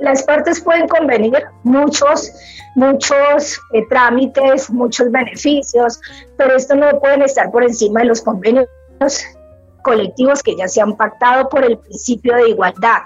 las 0.00 0.22
partes 0.22 0.60
pueden 0.60 0.88
convenir 0.88 1.42
muchos, 1.64 2.32
muchos 2.74 3.58
eh, 3.72 3.84
trámites, 3.88 4.70
muchos 4.70 5.10
beneficios, 5.10 6.00
pero 6.36 6.56
esto 6.56 6.74
no 6.74 6.98
pueden 7.00 7.22
estar 7.22 7.50
por 7.50 7.62
encima 7.64 8.00
de 8.00 8.06
los 8.06 8.22
convenios 8.22 8.68
colectivos 9.82 10.42
que 10.42 10.56
ya 10.56 10.68
se 10.68 10.80
han 10.80 10.96
pactado 10.96 11.48
por 11.48 11.64
el 11.64 11.78
principio 11.78 12.34
de 12.36 12.50
igualdad. 12.50 13.02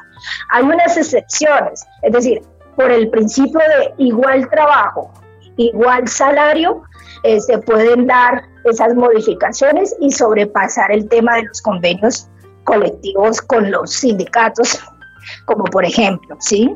Hay 0.50 0.64
unas 0.64 0.96
excepciones, 0.96 1.84
es 2.02 2.12
decir, 2.12 2.42
por 2.76 2.90
el 2.90 3.10
principio 3.10 3.60
de 3.60 3.94
igual 4.04 4.48
trabajo, 4.50 5.12
igual 5.56 6.08
salario, 6.08 6.82
eh, 7.24 7.40
se 7.40 7.58
pueden 7.58 8.06
dar 8.06 8.42
esas 8.64 8.94
modificaciones 8.94 9.94
y 10.00 10.10
sobrepasar 10.10 10.90
el 10.92 11.08
tema 11.08 11.36
de 11.36 11.44
los 11.44 11.60
convenios 11.60 12.28
colectivos 12.64 13.40
con 13.42 13.70
los 13.70 13.92
sindicatos 13.92 14.80
como 15.44 15.64
por 15.64 15.84
ejemplo, 15.84 16.36
¿sí? 16.40 16.70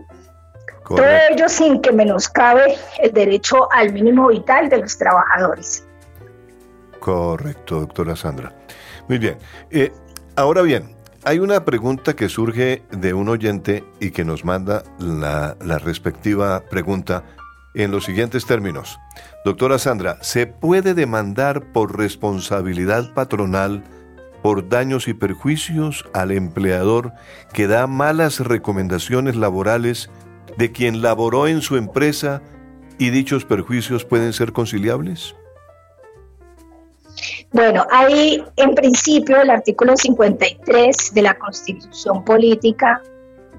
Todo 0.88 1.04
ello 1.30 1.48
sin 1.48 1.80
que 1.80 1.90
menoscabe 1.90 2.76
el 3.02 3.12
derecho 3.12 3.68
al 3.72 3.92
mínimo 3.92 4.28
vital 4.28 4.68
de 4.68 4.78
los 4.78 4.96
trabajadores. 4.96 5.84
Correcto, 7.00 7.80
doctora 7.80 8.14
Sandra. 8.14 8.52
Muy 9.08 9.18
bien. 9.18 9.36
Eh, 9.70 9.92
ahora 10.36 10.62
bien, 10.62 10.96
hay 11.24 11.40
una 11.40 11.64
pregunta 11.64 12.14
que 12.14 12.28
surge 12.28 12.84
de 12.90 13.14
un 13.14 13.28
oyente 13.28 13.84
y 13.98 14.12
que 14.12 14.24
nos 14.24 14.44
manda 14.44 14.84
la, 14.98 15.56
la 15.60 15.78
respectiva 15.78 16.62
pregunta 16.70 17.24
en 17.74 17.90
los 17.90 18.04
siguientes 18.04 18.46
términos. 18.46 18.98
Doctora 19.44 19.78
Sandra, 19.78 20.18
¿se 20.22 20.46
puede 20.46 20.94
demandar 20.94 21.72
por 21.72 21.98
responsabilidad 21.98 23.12
patronal 23.12 23.82
por 24.46 24.68
daños 24.68 25.08
y 25.08 25.12
perjuicios 25.12 26.04
al 26.12 26.30
empleador 26.30 27.12
que 27.52 27.66
da 27.66 27.88
malas 27.88 28.38
recomendaciones 28.38 29.34
laborales 29.34 30.08
de 30.56 30.70
quien 30.70 31.02
laboró 31.02 31.48
en 31.48 31.62
su 31.62 31.76
empresa 31.76 32.42
y 32.96 33.10
dichos 33.10 33.44
perjuicios 33.44 34.04
pueden 34.04 34.32
ser 34.32 34.52
conciliables? 34.52 35.34
Bueno, 37.50 37.88
hay 37.90 38.40
en 38.54 38.76
principio 38.76 39.42
el 39.42 39.50
artículo 39.50 39.96
53 39.96 41.12
de 41.12 41.22
la 41.22 41.34
Constitución 41.36 42.24
Política, 42.24 43.02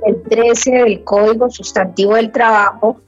el 0.06 0.23
13 0.23 0.71
del 0.71 1.04
Código 1.04 1.50
Sustantivo 1.50 2.15
del 2.15 2.32
Trabajo, 2.32 3.02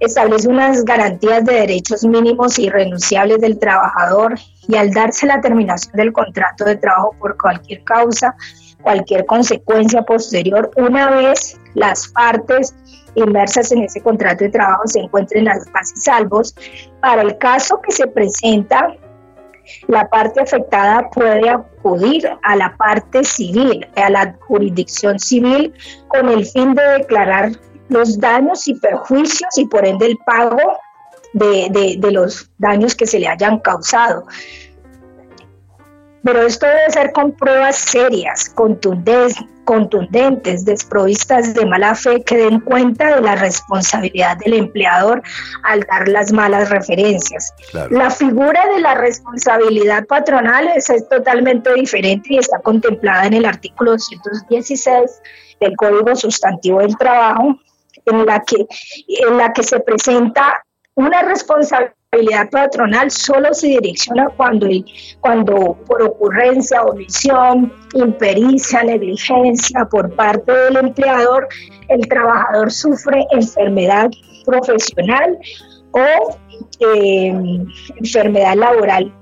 establece 0.00 0.48
unas 0.48 0.84
garantías 0.84 1.44
de 1.44 1.54
derechos 1.54 2.04
mínimos 2.04 2.58
y 2.58 2.66
irrenunciables 2.66 3.40
del 3.40 3.58
trabajador 3.58 4.34
y 4.68 4.76
al 4.76 4.90
darse 4.92 5.26
la 5.26 5.40
terminación 5.40 5.94
del 5.96 6.12
contrato 6.12 6.64
de 6.64 6.76
trabajo 6.76 7.14
por 7.18 7.36
cualquier 7.36 7.82
causa, 7.84 8.36
cualquier 8.82 9.26
consecuencia 9.26 10.02
posterior, 10.02 10.70
una 10.76 11.10
vez 11.10 11.58
las 11.74 12.08
partes 12.08 12.74
inmersas 13.14 13.72
en 13.72 13.82
ese 13.82 14.00
contrato 14.00 14.44
de 14.44 14.50
trabajo 14.50 14.82
se 14.86 15.00
encuentren 15.00 15.44
las 15.44 15.70
bases 15.72 16.04
salvos, 16.04 16.54
para 17.00 17.22
el 17.22 17.36
caso 17.38 17.80
que 17.82 17.92
se 17.92 18.06
presenta, 18.06 18.94
la 19.86 20.08
parte 20.08 20.40
afectada 20.40 21.10
puede 21.10 21.48
acudir 21.50 22.28
a 22.42 22.56
la 22.56 22.74
parte 22.76 23.24
civil, 23.24 23.86
a 23.96 24.08
la 24.08 24.34
jurisdicción 24.40 25.18
civil, 25.18 25.74
con 26.08 26.28
el 26.28 26.46
fin 26.46 26.74
de 26.74 26.82
declarar 26.98 27.52
los 27.88 28.18
daños 28.18 28.66
y 28.68 28.74
perjuicios 28.74 29.56
y 29.56 29.66
por 29.66 29.86
ende 29.86 30.06
el 30.06 30.18
pago 30.18 30.78
de, 31.32 31.98
los 32.10 32.50
daños 32.58 32.94
que 32.94 33.06
se 33.06 33.18
le 33.18 33.28
hayan 33.28 33.58
causado. 33.58 34.24
Pero 36.24 36.42
esto 36.42 36.66
debe 36.66 36.90
ser 36.90 37.12
con 37.12 37.32
pruebas 37.32 37.76
serias, 37.76 38.50
contundentes, 38.50 39.36
contundentes, 39.64 40.64
desprovistas 40.64 41.54
de 41.54 41.64
mala 41.64 41.94
fe, 41.94 42.22
que 42.24 42.36
den 42.36 42.60
cuenta 42.60 43.14
de 43.14 43.20
la 43.20 43.36
responsabilidad 43.36 44.36
del 44.38 44.54
empleador 44.54 45.22
al 45.62 45.80
dar 45.80 46.08
las 46.08 46.32
malas 46.32 46.70
referencias. 46.70 47.52
La 47.90 48.10
figura 48.10 48.66
de 48.74 48.80
la 48.80 48.94
responsabilidad 48.94 50.06
patronal 50.06 50.68
es, 50.74 50.90
es, 50.90 51.08
totalmente 51.08 51.72
diferente 51.74 52.34
y 52.34 52.38
está 52.38 52.58
contemplada 52.60 53.26
en 53.26 53.34
el 53.34 53.44
artículo 53.44 53.92
216 53.92 55.22
del 55.60 55.76
Código 55.76 56.16
Sustantivo 56.16 56.80
del 56.80 56.96
Trabajo, 56.96 57.58
en 58.06 58.26
la 58.26 58.42
que, 58.44 58.66
en 59.28 59.36
la 59.36 59.52
que 59.52 59.62
se 59.62 59.80
presenta 59.80 60.62
una 60.94 61.22
responsabilidad 61.22 62.50
patronal 62.50 63.10
solo 63.10 63.52
se 63.52 63.68
direcciona 63.68 64.30
cuando, 64.36 64.66
cuando 65.20 65.78
por 65.86 66.02
ocurrencia, 66.02 66.82
omisión, 66.82 67.72
impericia, 67.94 68.82
negligencia 68.82 69.86
por 69.90 70.14
parte 70.16 70.50
del 70.52 70.76
empleador, 70.76 71.48
el 71.88 72.08
trabajador 72.08 72.72
sufre 72.72 73.26
enfermedad 73.30 74.10
profesional 74.44 75.38
o 75.92 76.38
eh, 76.80 77.64
enfermedad 77.96 78.54
laboral. 78.56 79.14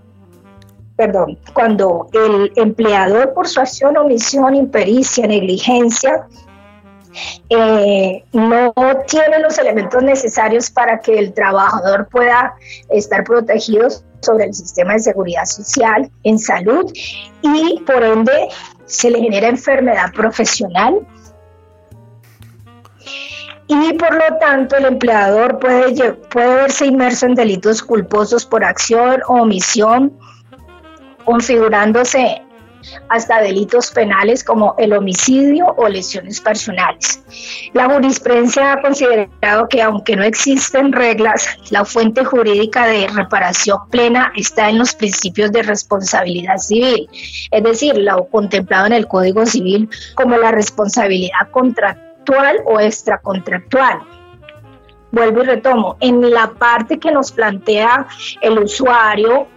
Perdón, 0.96 1.38
cuando 1.52 2.08
el 2.14 2.52
empleador 2.56 3.34
por 3.34 3.48
su 3.48 3.60
acción, 3.60 3.98
omisión, 3.98 4.54
impericia, 4.54 5.26
negligencia, 5.26 6.26
eh, 7.48 8.24
no 8.32 8.72
tiene 9.06 9.38
los 9.40 9.58
elementos 9.58 10.02
necesarios 10.02 10.70
para 10.70 11.00
que 11.00 11.18
el 11.18 11.32
trabajador 11.32 12.08
pueda 12.08 12.54
estar 12.88 13.24
protegido 13.24 13.88
sobre 14.20 14.44
el 14.44 14.54
sistema 14.54 14.94
de 14.94 15.00
seguridad 15.00 15.44
social, 15.44 16.10
en 16.24 16.38
salud 16.38 16.92
y 17.42 17.80
por 17.86 18.02
ende 18.02 18.48
se 18.86 19.10
le 19.10 19.20
genera 19.20 19.48
enfermedad 19.48 20.12
profesional. 20.12 21.06
Y 23.68 23.92
por 23.94 24.14
lo 24.14 24.38
tanto 24.38 24.76
el 24.76 24.84
empleador 24.84 25.58
puede, 25.58 26.12
puede 26.12 26.54
verse 26.54 26.86
inmerso 26.86 27.26
en 27.26 27.34
delitos 27.34 27.82
culposos 27.82 28.46
por 28.46 28.62
acción 28.62 29.20
o 29.26 29.42
omisión, 29.42 30.16
configurándose 31.24 32.45
hasta 33.08 33.40
delitos 33.40 33.90
penales 33.90 34.44
como 34.44 34.74
el 34.78 34.92
homicidio 34.92 35.66
o 35.76 35.88
lesiones 35.88 36.40
personales. 36.40 37.22
La 37.72 37.88
jurisprudencia 37.88 38.72
ha 38.72 38.82
considerado 38.82 39.68
que 39.68 39.82
aunque 39.82 40.16
no 40.16 40.24
existen 40.24 40.92
reglas, 40.92 41.46
la 41.70 41.84
fuente 41.84 42.24
jurídica 42.24 42.86
de 42.86 43.08
reparación 43.08 43.78
plena 43.90 44.32
está 44.36 44.68
en 44.68 44.78
los 44.78 44.94
principios 44.94 45.52
de 45.52 45.62
responsabilidad 45.62 46.58
civil, 46.58 47.08
es 47.50 47.62
decir, 47.62 47.96
lo 47.96 48.26
contemplado 48.28 48.86
en 48.86 48.92
el 48.92 49.06
Código 49.06 49.46
Civil 49.46 49.88
como 50.14 50.36
la 50.36 50.50
responsabilidad 50.52 51.50
contractual 51.50 52.58
o 52.66 52.80
extracontractual 52.80 54.00
vuelvo 55.12 55.42
y 55.42 55.46
retomo, 55.46 55.96
en 56.00 56.30
la 56.30 56.52
parte 56.52 56.98
que 56.98 57.10
nos 57.10 57.32
plantea 57.32 58.06
el 58.42 58.58
usuario 58.58 59.48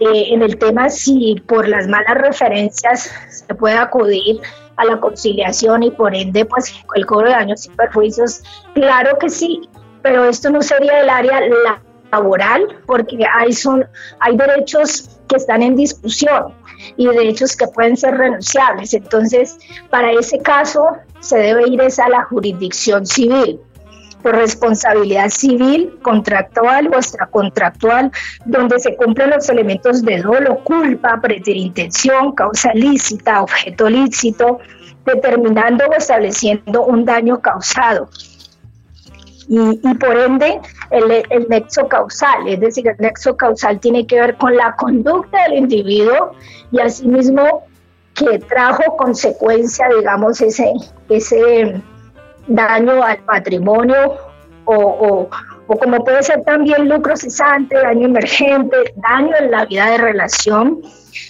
eh, 0.00 0.32
en 0.32 0.42
el 0.42 0.58
tema 0.58 0.90
si 0.90 1.36
por 1.46 1.68
las 1.68 1.88
malas 1.88 2.14
referencias 2.14 3.10
se 3.30 3.54
puede 3.54 3.76
acudir 3.76 4.40
a 4.76 4.84
la 4.84 5.00
conciliación 5.00 5.82
y 5.82 5.90
por 5.90 6.14
ende 6.14 6.44
pues 6.44 6.72
el 6.94 7.04
cobro 7.04 7.28
de 7.28 7.34
daños 7.34 7.66
y 7.66 7.70
perjuicios, 7.70 8.42
claro 8.74 9.18
que 9.18 9.28
sí, 9.28 9.68
pero 10.02 10.24
esto 10.24 10.50
no 10.50 10.62
sería 10.62 11.00
el 11.00 11.10
área 11.10 11.40
laboral 12.12 12.62
porque 12.86 13.18
hay, 13.26 13.52
son, 13.52 13.86
hay 14.20 14.36
derechos 14.36 15.18
que 15.28 15.36
están 15.36 15.62
en 15.62 15.76
discusión 15.76 16.54
y 16.96 17.06
derechos 17.06 17.56
que 17.56 17.66
pueden 17.66 17.96
ser 17.96 18.16
renunciables. 18.16 18.94
Entonces, 18.94 19.58
para 19.90 20.12
ese 20.12 20.38
caso 20.38 20.96
se 21.20 21.38
debe 21.38 21.68
ir 21.68 21.80
a 21.82 22.08
la 22.08 22.24
jurisdicción 22.24 23.04
civil 23.04 23.60
por 24.22 24.34
responsabilidad 24.36 25.28
civil, 25.28 25.98
contractual 26.02 26.88
o 26.92 26.96
extracontractual, 26.96 28.10
donde 28.44 28.78
se 28.80 28.96
cumplen 28.96 29.30
los 29.30 29.48
elementos 29.48 30.02
de 30.02 30.20
dolo, 30.20 30.62
culpa, 30.64 31.20
preterintención, 31.20 32.32
causa 32.32 32.72
lícita, 32.74 33.42
objeto 33.42 33.88
lícito, 33.88 34.58
determinando 35.04 35.86
o 35.86 35.94
estableciendo 35.94 36.84
un 36.84 37.04
daño 37.04 37.40
causado. 37.40 38.08
Y, 39.50 39.94
por 39.94 40.14
ende 40.14 40.60
el, 40.90 41.24
el, 41.30 41.48
nexo 41.48 41.88
causal, 41.88 42.46
es 42.46 42.60
decir, 42.60 42.86
el 42.86 42.96
nexo 42.98 43.34
causal 43.34 43.80
tiene 43.80 44.06
que 44.06 44.20
ver 44.20 44.36
con 44.36 44.54
la 44.54 44.76
conducta 44.76 45.44
del 45.44 45.54
individuo 45.54 46.32
y 46.70 46.80
asimismo 46.80 47.64
que 48.12 48.40
trajo 48.40 48.96
consecuencia, 48.98 49.88
digamos, 49.96 50.40
ese, 50.42 50.70
ese 51.08 51.80
daño 52.48 53.02
al 53.02 53.18
patrimonio 53.18 54.16
o, 54.64 55.28
o 55.68 55.78
como 55.78 56.02
puede 56.02 56.22
ser 56.22 56.42
también 56.44 56.88
lucro 56.88 57.14
cesante, 57.16 57.76
daño 57.76 58.06
emergente, 58.06 58.76
daño 58.96 59.36
en 59.38 59.50
la 59.50 59.66
vida 59.66 59.90
de 59.90 59.98
relación 59.98 60.80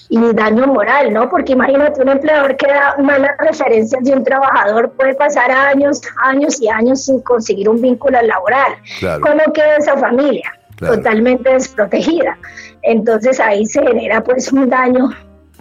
y 0.08 0.32
daño 0.32 0.66
moral, 0.68 1.12
¿no? 1.12 1.28
Porque 1.28 1.52
imagínate 1.52 2.00
un 2.00 2.08
empleador 2.08 2.56
que 2.56 2.68
da 2.68 2.96
malas 2.98 3.36
referencias 3.38 4.02
de 4.04 4.12
un 4.12 4.22
trabajador, 4.22 4.92
puede 4.92 5.14
pasar 5.14 5.50
años, 5.50 6.00
años 6.22 6.60
y 6.60 6.68
años 6.68 7.04
sin 7.04 7.20
conseguir 7.20 7.68
un 7.68 7.82
vínculo 7.82 8.20
laboral. 8.22 8.74
¿Cómo 9.20 9.52
queda 9.52 9.76
esa 9.76 9.96
familia? 9.96 10.52
Totalmente 10.76 11.52
desprotegida. 11.52 12.38
Entonces 12.82 13.40
ahí 13.40 13.66
se 13.66 13.82
genera 13.82 14.22
pues 14.22 14.52
un 14.52 14.70
daño 14.70 15.10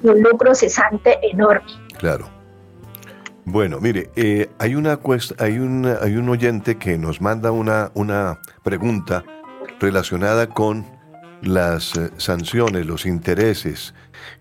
y 0.03 0.07
un 0.07 0.21
lucro 0.21 0.53
cesante 0.53 1.17
enorme. 1.23 1.71
Claro. 1.97 2.36
Bueno, 3.49 3.79
mire, 3.79 4.09
eh, 4.17 4.49
hay, 4.59 4.75
una 4.75 4.99
hay, 5.39 5.57
un, 5.57 5.85
hay 5.85 6.17
un 6.17 6.27
oyente 6.27 6.77
que 6.77 6.97
nos 6.97 7.21
manda 7.21 7.49
una, 7.51 7.91
una 7.93 8.41
pregunta 8.61 9.23
relacionada 9.79 10.49
con 10.49 10.85
las 11.41 11.95
eh, 11.95 12.09
sanciones, 12.17 12.85
los 12.85 13.05
intereses. 13.05 13.93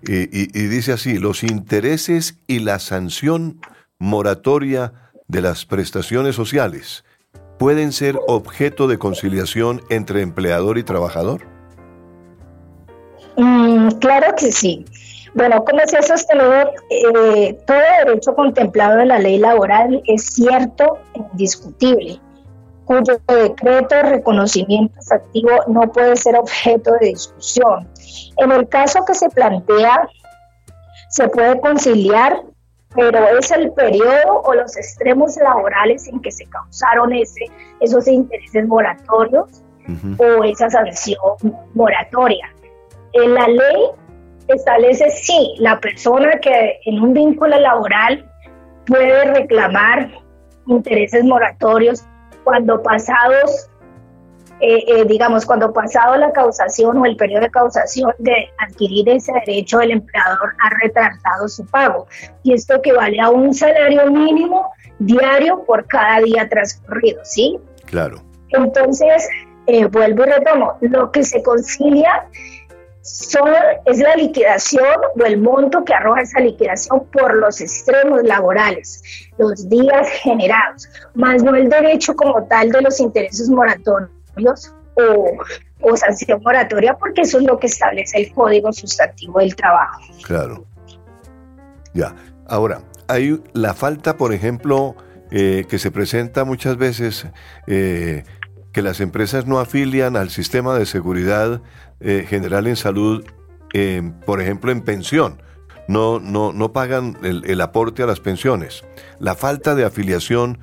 y, 0.02 0.48
dice 0.48 0.92
así, 0.92 1.18
los 1.18 1.44
intereses 1.44 2.40
y 2.48 2.58
la 2.58 2.80
sanción 2.80 3.60
moratoria 4.00 4.92
de 5.28 5.40
las 5.40 5.66
prestaciones 5.66 6.34
sociales 6.34 7.04
pueden 7.60 7.92
ser 7.92 8.18
objeto 8.26 8.88
de 8.88 8.98
conciliación 8.98 9.82
entre 9.88 10.20
empleador 10.20 10.78
y 10.78 10.82
trabajador. 10.82 11.42
Mm, 13.36 13.88
claro 14.00 14.34
que 14.36 14.50
sí. 14.50 14.84
Bueno, 15.36 15.62
como 15.66 15.80
se 15.86 15.98
ha 15.98 16.02
sostenido, 16.02 16.72
eh, 16.88 17.58
todo 17.66 17.76
derecho 18.06 18.34
contemplado 18.34 19.00
en 19.00 19.08
la 19.08 19.18
ley 19.18 19.38
laboral 19.38 20.02
es 20.06 20.24
cierto 20.32 20.98
e 21.14 21.18
indiscutible 21.18 22.18
cuyo 22.86 23.20
decreto 23.28 23.94
de 23.96 24.02
reconocimiento 24.02 24.98
efectivo 24.98 25.50
no 25.66 25.92
puede 25.92 26.16
ser 26.16 26.36
objeto 26.36 26.92
de 27.00 27.08
discusión. 27.08 27.86
En 28.38 28.50
el 28.50 28.66
caso 28.68 29.04
que 29.04 29.14
se 29.14 29.28
plantea, 29.28 30.08
se 31.10 31.28
puede 31.28 31.60
conciliar, 31.60 32.42
pero 32.94 33.28
es 33.38 33.50
el 33.50 33.72
periodo 33.72 34.40
o 34.42 34.54
los 34.54 34.74
extremos 34.76 35.36
laborales 35.36 36.08
en 36.08 36.20
que 36.20 36.30
se 36.30 36.46
causaron 36.46 37.12
ese, 37.12 37.44
esos 37.80 38.08
intereses 38.08 38.66
moratorios 38.66 39.62
o 40.18 40.44
esa 40.44 40.70
sanción 40.70 41.36
moratoria. 41.74 42.48
En 43.12 43.34
la 43.34 43.48
ley 43.48 43.90
establece 44.48 45.10
sí, 45.10 45.54
la 45.58 45.80
persona 45.80 46.38
que 46.40 46.80
en 46.84 47.00
un 47.00 47.12
vínculo 47.12 47.58
laboral 47.58 48.30
puede 48.86 49.24
reclamar 49.32 50.10
intereses 50.66 51.24
moratorios 51.24 52.04
cuando 52.44 52.82
pasados, 52.82 53.68
eh, 54.60 54.84
eh, 54.86 55.04
digamos, 55.06 55.44
cuando 55.44 55.72
pasado 55.72 56.16
la 56.16 56.32
causación 56.32 56.98
o 56.98 57.06
el 57.06 57.16
periodo 57.16 57.42
de 57.42 57.50
causación 57.50 58.12
de 58.18 58.48
adquirir 58.58 59.08
ese 59.08 59.32
derecho, 59.46 59.80
el 59.80 59.90
empleador 59.90 60.54
ha 60.60 60.70
retrasado 60.82 61.48
su 61.48 61.66
pago. 61.66 62.06
Y 62.42 62.54
esto 62.54 62.76
equivale 62.76 63.20
a 63.20 63.30
un 63.30 63.52
salario 63.52 64.10
mínimo 64.10 64.70
diario 64.98 65.64
por 65.64 65.86
cada 65.86 66.20
día 66.20 66.48
transcurrido, 66.48 67.20
¿sí? 67.24 67.58
Claro. 67.86 68.22
Entonces, 68.50 69.28
eh, 69.66 69.86
vuelvo 69.86 70.24
y 70.24 70.30
retomo, 70.30 70.78
lo 70.80 71.10
que 71.10 71.24
se 71.24 71.42
concilia 71.42 72.28
son, 73.06 73.48
es 73.84 73.98
la 73.98 74.16
liquidación 74.16 74.96
o 75.18 75.24
el 75.24 75.40
monto 75.40 75.84
que 75.84 75.94
arroja 75.94 76.22
esa 76.22 76.40
liquidación 76.40 77.06
por 77.12 77.36
los 77.36 77.60
extremos 77.60 78.22
laborales, 78.24 79.02
los 79.38 79.68
días 79.68 80.08
generados, 80.22 80.88
más 81.14 81.42
no 81.42 81.54
el 81.54 81.68
derecho 81.68 82.16
como 82.16 82.44
tal 82.46 82.70
de 82.70 82.82
los 82.82 82.98
intereses 82.98 83.48
moratorios 83.48 84.74
o, 84.96 85.96
sanción 85.96 86.40
moratoria, 86.42 86.94
porque 86.94 87.20
eso 87.22 87.38
es 87.38 87.44
lo 87.44 87.58
que 87.60 87.68
establece 87.68 88.18
el 88.18 88.32
Código 88.32 88.72
Sustantivo 88.72 89.38
del 89.38 89.54
Trabajo. 89.54 90.00
Claro. 90.24 90.66
Ya. 91.94 92.14
Ahora, 92.48 92.80
hay 93.06 93.40
la 93.52 93.72
falta, 93.72 94.16
por 94.16 94.32
ejemplo, 94.32 94.96
eh, 95.30 95.64
que 95.68 95.78
se 95.78 95.92
presenta 95.92 96.44
muchas 96.44 96.76
veces 96.76 97.26
eh, 97.68 98.24
que 98.72 98.82
las 98.82 99.00
empresas 99.00 99.46
no 99.46 99.60
afilian 99.60 100.16
al 100.16 100.30
sistema 100.30 100.76
de 100.76 100.86
seguridad 100.86 101.62
eh, 102.00 102.26
general 102.28 102.66
en 102.66 102.76
salud, 102.76 103.24
por 104.24 104.40
ejemplo, 104.40 104.72
en 104.72 104.80
pensión. 104.80 105.42
No, 105.88 106.18
no, 106.18 106.52
no 106.52 106.72
pagan 106.72 107.16
el, 107.22 107.60
aporte 107.60 108.02
a 108.02 108.06
las 108.06 108.20
pensiones. 108.20 108.84
La 109.18 109.34
falta 109.34 109.74
de 109.74 109.84
afiliación 109.84 110.58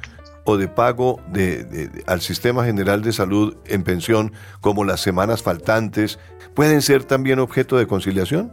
o 0.46 0.58
de 0.58 0.68
pago 0.68 1.22
de, 1.32 1.90
al 2.08 2.22
sistema 2.22 2.66
general 2.66 3.02
de 3.02 3.14
salud 3.14 3.56
en 3.66 3.84
pensión, 3.84 4.34
como 4.60 4.84
las 4.84 5.02
semanas 5.02 5.44
faltantes, 5.44 6.20
pueden 6.54 6.82
ser 6.82 7.04
también 7.04 7.40
objeto 7.40 7.78
de 7.78 7.88
conciliación. 7.88 8.52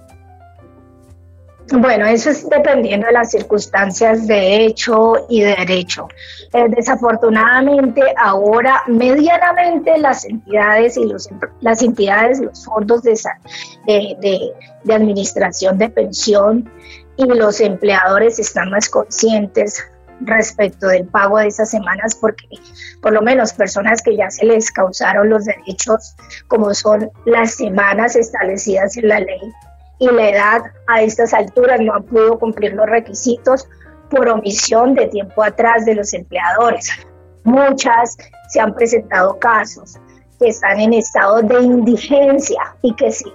Bueno, 1.72 2.04
eso 2.06 2.30
es 2.30 2.48
dependiendo 2.48 3.06
de 3.06 3.12
las 3.12 3.30
circunstancias 3.30 4.26
de 4.26 4.64
hecho 4.64 5.26
y 5.28 5.42
de 5.42 5.54
derecho. 5.54 6.08
Eh, 6.52 6.64
desafortunadamente, 6.68 8.02
ahora 8.18 8.82
medianamente 8.88 9.96
las 9.98 10.24
entidades 10.24 10.96
y 10.96 11.04
los 11.06 11.28
las 11.60 11.80
entidades, 11.82 12.40
los 12.40 12.64
fondos 12.64 13.02
de, 13.02 13.16
de, 13.86 14.52
de 14.82 14.94
administración 14.94 15.78
de 15.78 15.90
pensión 15.90 16.68
y 17.16 17.26
los 17.26 17.60
empleadores 17.60 18.40
están 18.40 18.70
más 18.70 18.88
conscientes 18.88 19.84
respecto 20.22 20.88
del 20.88 21.06
pago 21.06 21.38
de 21.38 21.46
esas 21.46 21.70
semanas 21.70 22.14
porque 22.14 22.46
por 23.00 23.12
lo 23.12 23.22
menos 23.22 23.52
personas 23.52 24.02
que 24.02 24.16
ya 24.16 24.28
se 24.28 24.44
les 24.44 24.70
causaron 24.70 25.30
los 25.30 25.44
derechos 25.44 26.14
como 26.48 26.74
son 26.74 27.10
las 27.24 27.54
semanas 27.54 28.16
establecidas 28.16 28.96
en 28.98 29.08
la 29.08 29.20
ley 29.20 29.40
y 30.00 30.10
la 30.10 30.30
edad 30.30 30.62
a 30.88 31.02
estas 31.02 31.32
alturas 31.32 31.78
no 31.80 31.94
ha 31.94 32.00
podido 32.00 32.38
cumplir 32.38 32.72
los 32.72 32.86
requisitos 32.86 33.68
por 34.08 34.28
omisión 34.28 34.94
de 34.94 35.06
tiempo 35.06 35.44
atrás 35.44 35.84
de 35.84 35.94
los 35.94 36.12
empleadores. 36.14 36.90
Muchas 37.44 38.16
se 38.48 38.60
han 38.60 38.74
presentado 38.74 39.38
casos 39.38 39.98
que 40.38 40.48
están 40.48 40.80
en 40.80 40.94
estado 40.94 41.42
de 41.42 41.60
indigencia 41.60 42.74
y 42.82 42.94
que 42.96 43.12
si 43.12 43.30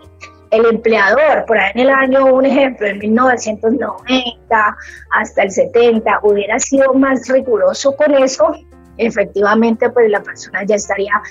el 0.49 0.65
empleador, 0.65 1.45
por 1.45 1.57
ahí 1.57 1.71
en 1.75 1.81
el 1.81 1.89
año, 1.89 2.25
un 2.25 2.45
ejemplo, 2.45 2.87
en 2.87 2.97
1990 2.97 4.77
hasta 5.11 5.43
el 5.43 5.51
70, 5.51 6.19
hubiera 6.23 6.59
sido 6.59 6.93
más 6.93 7.27
riguroso 7.27 7.95
con 7.95 8.13
eso, 8.15 8.55
efectivamente 8.97 9.89
pues 9.91 10.09
la 10.09 10.23
persona 10.23 10.63
ya 10.63 10.75
estaría 10.75 11.21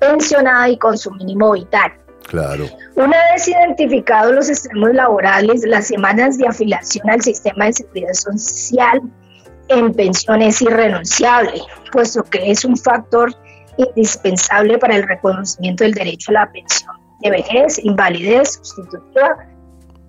pensionada 0.00 0.68
y 0.68 0.78
con 0.78 0.98
su 0.98 1.12
mínimo 1.12 1.52
vital. 1.52 1.92
Claro. 2.28 2.66
Una 2.96 3.16
vez 3.32 3.48
identificados 3.48 4.34
los 4.34 4.48
extremos 4.48 4.92
laborales, 4.94 5.64
las 5.66 5.86
semanas 5.86 6.38
de 6.38 6.46
afiliación 6.46 7.08
al 7.10 7.20
sistema 7.22 7.66
de 7.66 7.74
seguridad 7.74 8.14
social 8.14 9.02
en 9.68 9.92
pensión 9.92 10.42
es 10.42 10.60
irrenunciable, 10.62 11.60
puesto 11.92 12.22
que 12.24 12.50
es 12.50 12.64
un 12.64 12.76
factor 12.76 13.34
indispensable 13.76 14.78
para 14.78 14.96
el 14.96 15.06
reconocimiento 15.06 15.84
del 15.84 15.94
derecho 15.94 16.30
a 16.30 16.34
la 16.34 16.52
pensión 16.52 16.94
de 17.20 17.30
vejez, 17.30 17.78
invalidez 17.82 18.60
sustitutiva, 18.62 19.36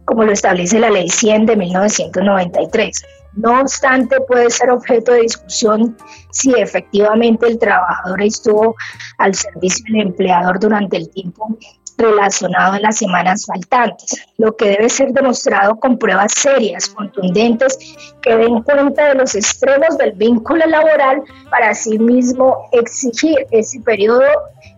como 0.06 0.24
lo 0.24 0.32
establece 0.32 0.80
la 0.80 0.90
Ley 0.90 1.10
100 1.10 1.46
de 1.46 1.56
1993. 1.56 3.04
No 3.34 3.62
obstante, 3.62 4.18
puede 4.22 4.50
ser 4.50 4.70
objeto 4.70 5.12
de 5.12 5.22
discusión 5.22 5.98
si 6.32 6.54
efectivamente 6.54 7.48
el 7.48 7.60
trabajador 7.60 8.22
estuvo 8.22 8.76
al 9.18 9.34
servicio 9.36 9.86
del 9.90 10.08
empleador 10.08 10.60
durante 10.60 10.98
el 10.98 11.10
tiempo 11.10 11.58
relacionado 11.98 12.76
en 12.76 12.82
las 12.82 12.98
semanas 12.98 13.46
faltantes, 13.46 14.26
lo 14.38 14.56
que 14.56 14.70
debe 14.70 14.90
ser 14.90 15.12
demostrado 15.12 15.80
con 15.80 15.98
pruebas 15.98 16.34
serias, 16.34 16.90
contundentes, 16.90 17.78
que 18.22 18.36
den 18.36 18.62
cuenta 18.64 19.10
de 19.10 19.16
los 19.16 19.36
extremos 19.36 19.98
del 19.98 20.14
vínculo 20.14 20.66
laboral 20.66 21.24
para 21.50 21.70
asimismo 21.70 22.70
exigir 22.72 23.46
ese 23.52 23.80
periodo 23.80 24.24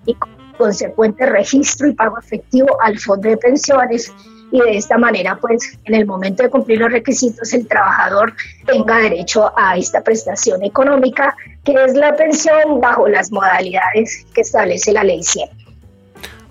y 0.05 0.15
consecuente 0.57 1.25
registro 1.25 1.87
y 1.87 1.93
pago 1.93 2.17
efectivo 2.19 2.77
al 2.81 2.97
fondo 2.99 3.29
de 3.29 3.37
pensiones 3.37 4.11
y 4.51 4.61
de 4.61 4.77
esta 4.77 4.97
manera, 4.97 5.37
pues, 5.41 5.77
en 5.85 5.93
el 5.93 6.05
momento 6.05 6.43
de 6.43 6.49
cumplir 6.49 6.79
los 6.79 6.91
requisitos, 6.91 7.53
el 7.53 7.67
trabajador 7.67 8.33
tenga 8.65 8.97
derecho 8.97 9.51
a 9.57 9.75
esta 9.75 10.01
prestación 10.01 10.63
económica, 10.63 11.35
que 11.65 11.73
es 11.73 11.93
la 11.95 12.15
pensión 12.15 12.79
bajo 12.79 13.07
las 13.09 13.29
modalidades 13.31 14.25
que 14.33 14.41
establece 14.41 14.93
la 14.93 15.03
Ley 15.03 15.21
100. 15.21 15.66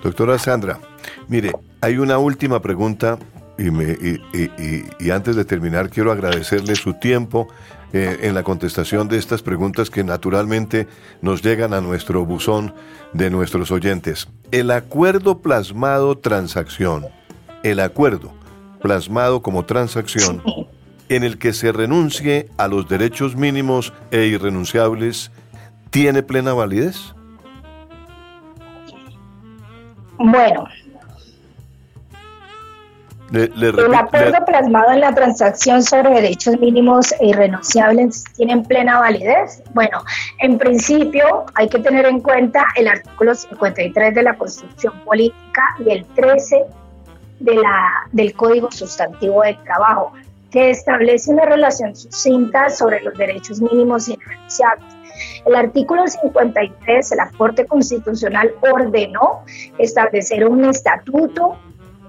Doctora 0.02 0.38
Sandra, 0.38 0.78
mire, 1.28 1.52
hay 1.80 1.98
una 1.98 2.18
última 2.18 2.60
pregunta 2.60 3.18
y, 3.58 3.70
me, 3.70 3.96
y, 5.00 5.10
antes 5.10 5.36
de 5.36 5.44
terminar 5.44 5.88
quiero 5.88 6.12
agradecerle 6.12 6.76
su 6.76 6.94
tiempo 6.94 7.48
eh, 7.92 8.18
en 8.22 8.34
la 8.34 8.42
contestación 8.42 9.08
de 9.08 9.16
estas 9.16 9.42
preguntas 9.42 9.88
que 9.88 10.04
naturalmente 10.04 10.86
nos 11.22 11.42
llegan 11.42 11.72
a 11.72 11.80
nuestro 11.80 12.24
buzón 12.26 12.74
de 13.12 13.30
nuestros 13.30 13.70
oyentes. 13.70 14.28
El 14.50 14.70
acuerdo 14.70 15.40
plasmado 15.40 16.18
transacción, 16.18 17.06
el 17.62 17.80
acuerdo 17.80 18.32
plasmado 18.82 19.40
como 19.42 19.64
transacción 19.64 20.42
en 21.08 21.24
el 21.24 21.38
que 21.38 21.52
se 21.52 21.72
renuncie 21.72 22.48
a 22.58 22.68
los 22.68 22.88
derechos 22.88 23.36
mínimos 23.36 23.92
e 24.10 24.26
irrenunciables, 24.26 25.30
¿tiene 25.90 26.22
plena 26.22 26.52
validez? 26.52 27.15
Bueno, 30.18 30.66
el 33.32 33.94
acuerdo 33.94 34.44
plasmado 34.44 34.92
en 34.92 35.00
la 35.00 35.12
transacción 35.14 35.82
sobre 35.82 36.10
derechos 36.10 36.58
mínimos 36.60 37.12
e 37.20 37.26
irrenunciables 37.28 38.24
tiene 38.36 38.58
plena 38.62 39.00
validez. 39.00 39.62
Bueno, 39.74 40.02
en 40.38 40.58
principio 40.58 41.44
hay 41.54 41.68
que 41.68 41.80
tener 41.80 42.06
en 42.06 42.20
cuenta 42.20 42.66
el 42.76 42.86
artículo 42.88 43.34
53 43.34 44.14
de 44.14 44.22
la 44.22 44.34
Constitución 44.34 44.94
Política 45.04 45.62
y 45.84 45.90
el 45.90 46.06
13 46.06 46.64
de 47.40 47.54
la, 47.54 48.06
del 48.12 48.32
Código 48.34 48.70
Sustantivo 48.70 49.42
del 49.42 49.60
Trabajo, 49.64 50.12
que 50.50 50.70
establece 50.70 51.32
una 51.32 51.46
relación 51.46 51.96
sucinta 51.96 52.70
sobre 52.70 53.00
los 53.00 53.14
derechos 53.18 53.60
mínimos 53.60 54.08
e 54.08 54.12
irrenunciables. 54.12 54.95
El 55.46 55.54
artículo 55.54 56.06
53 56.06 57.10
de 57.10 57.16
la 57.16 57.30
Corte 57.30 57.66
Constitucional 57.66 58.52
ordenó 58.60 59.44
establecer 59.78 60.46
un 60.46 60.64
estatuto 60.64 61.56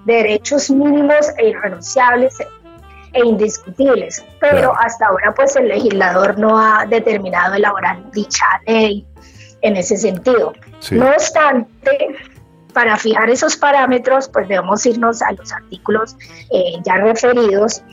derechos 0.05 0.71
mínimos 0.71 1.29
e 1.38 1.49
irrenunciables 1.49 2.35
e 3.13 3.25
indiscutibles, 3.25 4.25
pero 4.39 4.73
hasta 4.75 5.07
ahora 5.07 5.33
pues 5.35 5.55
el 5.55 5.67
legislador 5.67 6.39
no 6.39 6.57
ha 6.57 6.85
determinado 6.85 7.53
elaborar 7.53 8.09
dicha 8.11 8.45
ley 8.65 9.05
en 9.61 9.75
ese 9.77 9.97
sentido. 9.97 10.53
No 10.91 11.09
obstante, 11.09 12.15
para 12.73 12.97
fijar 12.97 13.29
esos 13.29 13.55
parámetros, 13.55 14.29
pues 14.29 14.47
debemos 14.47 14.85
irnos 14.85 15.21
a 15.21 15.31
los 15.33 15.51
artículos 15.51 16.15
eh, 16.51 16.73
ya 16.83 16.95
referidos 16.97 17.83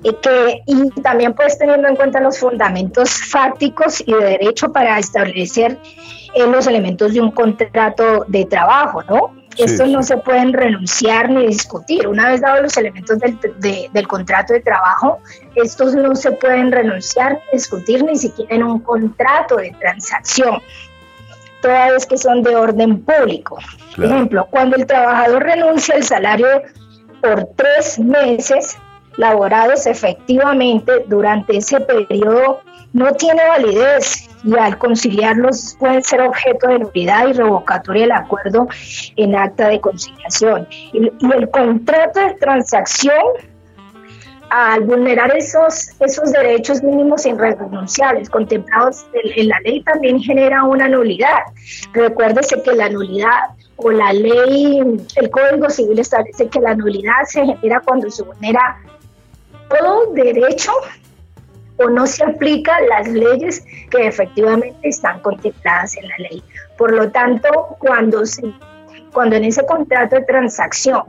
que, 0.00 0.62
y 0.66 0.90
también 1.02 1.34
pues 1.34 1.58
teniendo 1.58 1.88
en 1.88 1.96
cuenta 1.96 2.20
los 2.20 2.38
fundamentos 2.38 3.10
fácticos 3.10 4.02
y 4.06 4.12
de 4.12 4.24
derecho 4.24 4.72
para 4.72 4.98
establecer 4.98 5.78
eh, 6.34 6.46
los 6.46 6.66
elementos 6.66 7.14
de 7.14 7.20
un 7.20 7.30
contrato 7.30 8.24
de 8.28 8.44
trabajo, 8.44 9.02
¿no? 9.04 9.34
Estos 9.56 9.88
no 9.88 10.04
se 10.04 10.16
pueden 10.18 10.52
renunciar 10.52 11.30
ni 11.30 11.48
discutir. 11.48 12.06
Una 12.06 12.28
vez 12.28 12.40
dados 12.40 12.62
los 12.62 12.76
elementos 12.76 13.18
del, 13.18 13.38
del, 13.92 14.06
contrato 14.06 14.52
de 14.52 14.60
trabajo, 14.60 15.18
estos 15.56 15.96
no 15.96 16.14
se 16.14 16.30
pueden 16.30 16.70
renunciar 16.70 17.32
ni 17.32 17.58
discutir 17.58 18.04
ni 18.04 18.16
siquiera 18.16 18.54
en 18.54 18.62
un 18.62 18.78
contrato 18.78 19.56
de 19.56 19.74
transacción, 19.80 20.62
toda 21.60 21.90
vez 21.90 22.06
que 22.06 22.16
son 22.16 22.44
de 22.44 22.54
orden 22.54 23.02
público. 23.02 23.58
Por 23.96 24.04
ejemplo, 24.04 24.46
cuando 24.48 24.76
el 24.76 24.86
trabajador 24.86 25.42
renuncia 25.42 25.96
al 25.96 26.04
salario 26.04 26.46
por 27.20 27.48
tres 27.56 27.98
meses 27.98 28.78
laborados 29.18 29.86
efectivamente 29.86 31.04
durante 31.08 31.58
ese 31.58 31.80
periodo, 31.80 32.60
no 32.92 33.12
tiene 33.14 33.46
validez 33.46 34.28
y 34.44 34.56
al 34.56 34.78
conciliarlos 34.78 35.76
pueden 35.78 36.02
ser 36.02 36.22
objeto 36.22 36.68
de 36.68 36.78
nulidad 36.78 37.26
y 37.26 37.32
revocatoria 37.32 38.02
del 38.02 38.12
acuerdo 38.12 38.68
en 39.16 39.34
acta 39.34 39.68
de 39.68 39.80
conciliación. 39.80 40.66
Y, 40.92 41.08
el 41.08 41.50
contrato 41.50 42.20
de 42.20 42.34
transacción, 42.34 43.24
al 44.50 44.84
vulnerar 44.84 45.36
esos, 45.36 45.90
esos 45.98 46.32
derechos 46.32 46.82
mínimos 46.82 47.26
irrenunciables 47.26 48.30
contemplados 48.30 49.04
en, 49.12 49.48
la 49.48 49.58
ley, 49.60 49.82
también 49.82 50.20
genera 50.20 50.62
una 50.62 50.88
nulidad. 50.88 51.40
Recuérdese 51.92 52.62
que 52.62 52.72
la 52.72 52.88
nulidad 52.88 53.40
o 53.76 53.90
la 53.90 54.12
ley, 54.12 54.80
el 55.16 55.30
Código 55.30 55.68
Civil 55.68 55.98
establece 55.98 56.48
que 56.48 56.60
la 56.60 56.76
nulidad 56.76 57.24
se 57.26 57.44
genera 57.44 57.80
cuando 57.80 58.08
se 58.10 58.22
vulnera 58.22 58.78
todo 59.68 60.12
derecho 60.12 60.72
o 61.78 61.88
no 61.88 62.06
se 62.06 62.24
aplican 62.24 62.88
las 62.88 63.08
leyes 63.08 63.64
que 63.90 64.06
efectivamente 64.06 64.76
están 64.82 65.20
contempladas 65.20 65.96
en 65.96 66.08
la 66.08 66.16
ley. 66.18 66.42
Por 66.76 66.92
lo 66.92 67.10
tanto, 67.10 67.76
cuando, 67.78 68.26
se, 68.26 68.42
cuando 69.12 69.36
en 69.36 69.44
ese 69.44 69.64
contrato 69.64 70.16
de 70.16 70.22
transacción 70.22 71.04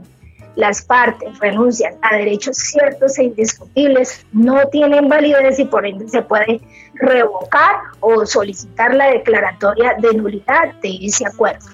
las 0.56 0.82
partes 0.82 1.38
renuncian 1.38 1.94
a 2.02 2.16
derechos 2.16 2.56
ciertos 2.56 3.18
e 3.18 3.24
indiscutibles, 3.24 4.26
no 4.32 4.66
tienen 4.68 5.08
validez 5.08 5.58
y 5.58 5.64
por 5.64 5.86
ende 5.86 6.08
se 6.08 6.22
puede 6.22 6.60
revocar 6.94 7.76
o 8.00 8.26
solicitar 8.26 8.94
la 8.94 9.10
declaratoria 9.10 9.94
de 9.98 10.14
nulidad 10.14 10.74
de 10.82 10.98
ese 11.02 11.26
acuerdo. 11.26 11.66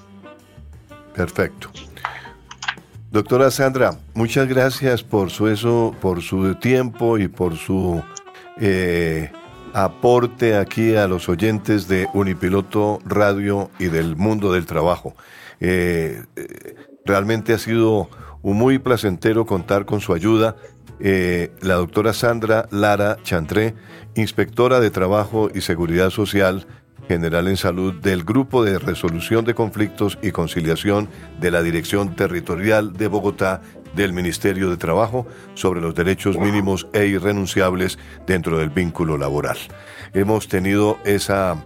Perfecto. 1.14 1.70
Doctora 3.16 3.50
Sandra, 3.50 3.98
muchas 4.12 4.46
gracias 4.46 5.02
por 5.02 5.30
su 5.30 5.48
eso, 5.48 5.96
por 6.02 6.20
su 6.20 6.54
tiempo 6.56 7.16
y 7.16 7.28
por 7.28 7.56
su 7.56 8.02
eh, 8.60 9.32
aporte 9.72 10.54
aquí 10.54 10.94
a 10.96 11.08
los 11.08 11.30
oyentes 11.30 11.88
de 11.88 12.08
Unipiloto 12.12 12.98
Radio 13.06 13.70
y 13.78 13.86
del 13.86 14.16
mundo 14.16 14.52
del 14.52 14.66
trabajo. 14.66 15.14
Eh, 15.60 16.24
eh, 16.36 16.74
realmente 17.06 17.54
ha 17.54 17.58
sido 17.58 18.10
muy 18.42 18.78
placentero 18.78 19.46
contar 19.46 19.86
con 19.86 20.02
su 20.02 20.12
ayuda. 20.12 20.56
la 21.00 21.74
doctora 21.76 22.12
Sandra 22.12 22.68
Lara 22.70 23.16
Chantré, 23.22 23.74
inspectora 24.14 24.78
de 24.78 24.90
Trabajo 24.90 25.48
y 25.54 25.62
Seguridad 25.62 26.10
Social 26.10 26.66
General 27.08 27.48
en 27.48 27.56
Salud 27.56 27.94
del 27.94 28.24
Grupo 28.24 28.64
de 28.64 28.78
Resolución 28.78 29.44
de 29.44 29.54
Conflictos 29.54 30.18
y 30.22 30.32
Conciliación 30.32 31.08
de 31.40 31.50
la 31.50 31.62
Dirección 31.62 32.16
Territorial 32.16 32.92
de 32.92 33.08
Bogotá 33.08 33.62
del 33.94 34.12
Ministerio 34.12 34.70
de 34.70 34.76
Trabajo 34.76 35.26
sobre 35.54 35.80
los 35.80 35.94
derechos 35.94 36.38
mínimos 36.38 36.86
e 36.92 37.06
irrenunciables 37.06 37.98
dentro 38.26 38.58
del 38.58 38.70
vínculo 38.70 39.16
laboral. 39.16 39.56
Hemos 40.12 40.48
tenido 40.48 40.98
esa 41.04 41.64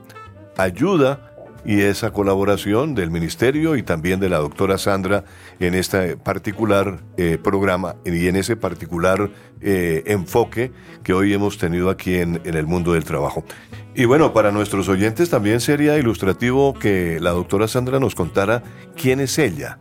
ayuda 0.56 1.29
y 1.64 1.80
esa 1.80 2.12
colaboración 2.12 2.94
del 2.94 3.10
Ministerio 3.10 3.76
y 3.76 3.82
también 3.82 4.20
de 4.20 4.28
la 4.28 4.38
doctora 4.38 4.78
Sandra 4.78 5.24
en 5.58 5.74
este 5.74 6.16
particular 6.16 7.00
eh, 7.16 7.38
programa 7.42 7.96
y 8.04 8.28
en 8.28 8.36
ese 8.36 8.56
particular 8.56 9.30
eh, 9.60 10.02
enfoque 10.06 10.72
que 11.02 11.12
hoy 11.12 11.32
hemos 11.32 11.58
tenido 11.58 11.90
aquí 11.90 12.16
en, 12.16 12.40
el 12.44 12.66
mundo 12.66 12.92
del 12.92 13.04
trabajo. 13.04 13.44
Y 13.94 14.04
bueno, 14.04 14.32
para 14.32 14.52
nuestros 14.52 14.88
oyentes 14.88 15.30
también 15.30 15.60
sería 15.60 15.98
ilustrativo 15.98 16.74
que 16.74 17.18
la 17.20 17.30
doctora 17.30 17.68
Sandra 17.68 17.98
nos 17.98 18.14
contara 18.14 18.62
quién 18.96 19.20
es 19.20 19.38
ella, 19.38 19.78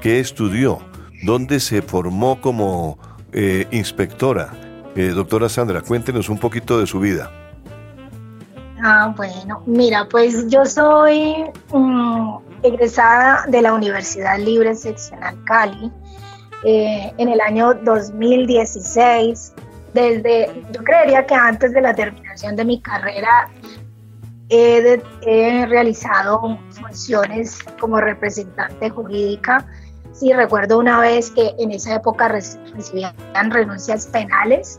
qué 0.00 0.20
estudió, 0.20 0.80
¿Dónde 1.22 1.60
se 1.60 1.82
formó 1.82 2.40
como 2.40 2.98
eh, 3.32 3.68
inspectora? 3.70 4.50
Eh, 4.96 5.12
doctora 5.14 5.48
Sandra, 5.48 5.80
cuéntenos 5.80 6.28
un 6.28 6.38
poquito 6.38 6.80
de 6.80 6.88
su 6.88 6.98
vida. 6.98 7.30
Ah, 8.82 9.14
bueno, 9.16 9.62
mira, 9.64 10.08
pues 10.10 10.48
yo 10.48 10.64
soy 10.66 11.44
mm, 11.72 12.36
egresada 12.62 13.44
de 13.46 13.62
la 13.62 13.74
Universidad 13.74 14.38
Libre 14.38 14.74
Seccional 14.74 15.36
Cali 15.44 15.92
eh, 16.64 17.12
en 17.16 17.28
el 17.28 17.40
año 17.40 17.74
2016. 17.74 19.52
Desde, 19.94 20.64
yo 20.72 20.82
creería 20.82 21.24
que 21.26 21.34
antes 21.34 21.72
de 21.72 21.80
la 21.80 21.94
terminación 21.94 22.56
de 22.56 22.64
mi 22.64 22.80
carrera 22.80 23.50
he 24.48 25.64
realizado 25.66 26.58
funciones 26.70 27.58
como 27.78 28.00
representante 28.00 28.90
jurídica 28.90 29.66
Sí, 30.12 30.32
recuerdo 30.32 30.78
una 30.78 31.00
vez 31.00 31.30
que 31.30 31.54
en 31.58 31.72
esa 31.72 31.94
época 31.94 32.28
recibían 32.28 33.50
renuncias 33.50 34.06
penales. 34.06 34.78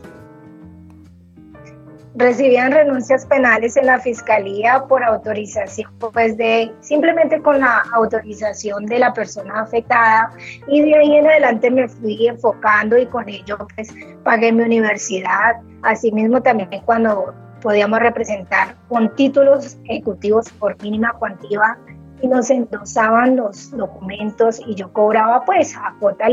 Recibían 2.16 2.70
renuncias 2.70 3.26
penales 3.26 3.76
en 3.76 3.86
la 3.86 3.98
fiscalía 3.98 4.84
por 4.88 5.02
autorización, 5.02 5.90
pues 5.98 6.36
de 6.36 6.72
simplemente 6.80 7.42
con 7.42 7.58
la 7.58 7.82
autorización 7.92 8.86
de 8.86 9.00
la 9.00 9.12
persona 9.12 9.62
afectada 9.62 10.30
y 10.68 10.80
de 10.82 10.94
ahí 10.96 11.16
en 11.16 11.26
adelante 11.26 11.72
me 11.72 11.88
fui 11.88 12.28
enfocando 12.28 12.96
y 12.96 13.06
con 13.06 13.28
ello 13.28 13.58
pues 13.74 13.92
pagué 14.22 14.52
mi 14.52 14.62
universidad. 14.62 15.56
Asimismo 15.82 16.40
también 16.40 16.70
cuando 16.84 17.34
podíamos 17.60 17.98
representar 17.98 18.76
con 18.88 19.12
títulos 19.16 19.76
ejecutivos 19.84 20.48
por 20.52 20.80
mínima 20.82 21.14
cuantía 21.14 21.76
y 22.22 22.28
nos 22.28 22.48
endosaban 22.48 23.36
los 23.36 23.70
documentos 23.72 24.60
y 24.66 24.76
yo 24.76 24.92
cobraba 24.92 25.44
pues 25.44 25.76
a 25.76 25.94
cuota 25.98 26.28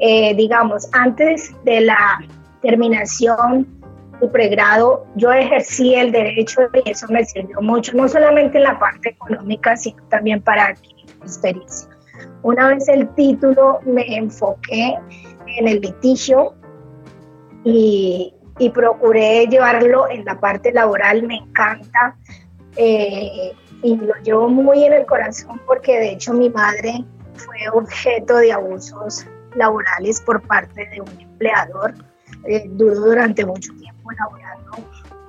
eh, 0.00 0.34
digamos, 0.34 0.88
antes 0.92 1.52
de 1.64 1.82
la 1.82 2.20
terminación 2.62 3.77
del 4.20 4.30
pregrado, 4.30 5.06
yo 5.16 5.32
ejercí 5.32 5.94
el 5.94 6.12
derecho 6.12 6.62
y 6.84 6.90
eso 6.90 7.06
me 7.08 7.24
sirvió 7.24 7.60
mucho, 7.60 7.92
no 7.96 8.08
solamente 8.08 8.58
en 8.58 8.64
la 8.64 8.78
parte 8.78 9.10
económica, 9.10 9.76
sino 9.76 10.02
también 10.08 10.42
para 10.42 10.66
adquirir 10.66 11.06
experiencia. 11.22 11.88
Una 12.42 12.68
vez 12.68 12.88
el 12.88 13.08
título, 13.14 13.80
me 13.84 14.16
enfoqué 14.16 14.96
en 15.46 15.68
el 15.68 15.80
litigio 15.80 16.54
y, 17.64 18.34
y 18.58 18.70
procuré 18.70 19.46
llevarlo 19.46 20.08
en 20.08 20.24
la 20.24 20.38
parte 20.38 20.72
laboral, 20.72 21.22
me 21.24 21.36
encanta. 21.36 22.16
Eh, 22.76 23.52
y 23.82 23.96
lo 23.96 24.14
llevo 24.22 24.48
muy 24.48 24.84
en 24.84 24.92
el 24.92 25.06
corazón 25.06 25.60
porque 25.66 25.98
de 25.98 26.12
hecho 26.12 26.32
mi 26.32 26.50
madre 26.50 27.04
fue 27.34 27.56
objeto 27.72 28.36
de 28.36 28.52
abusos 28.52 29.24
laborales 29.54 30.20
por 30.20 30.42
parte 30.42 30.88
de 30.88 31.00
un 31.00 31.20
empleador. 31.20 31.94
Eh, 32.44 32.64
duró 32.68 32.94
durante 33.00 33.44
mucho 33.44 33.72
tiempo 33.74 33.87
laborando 34.16 34.72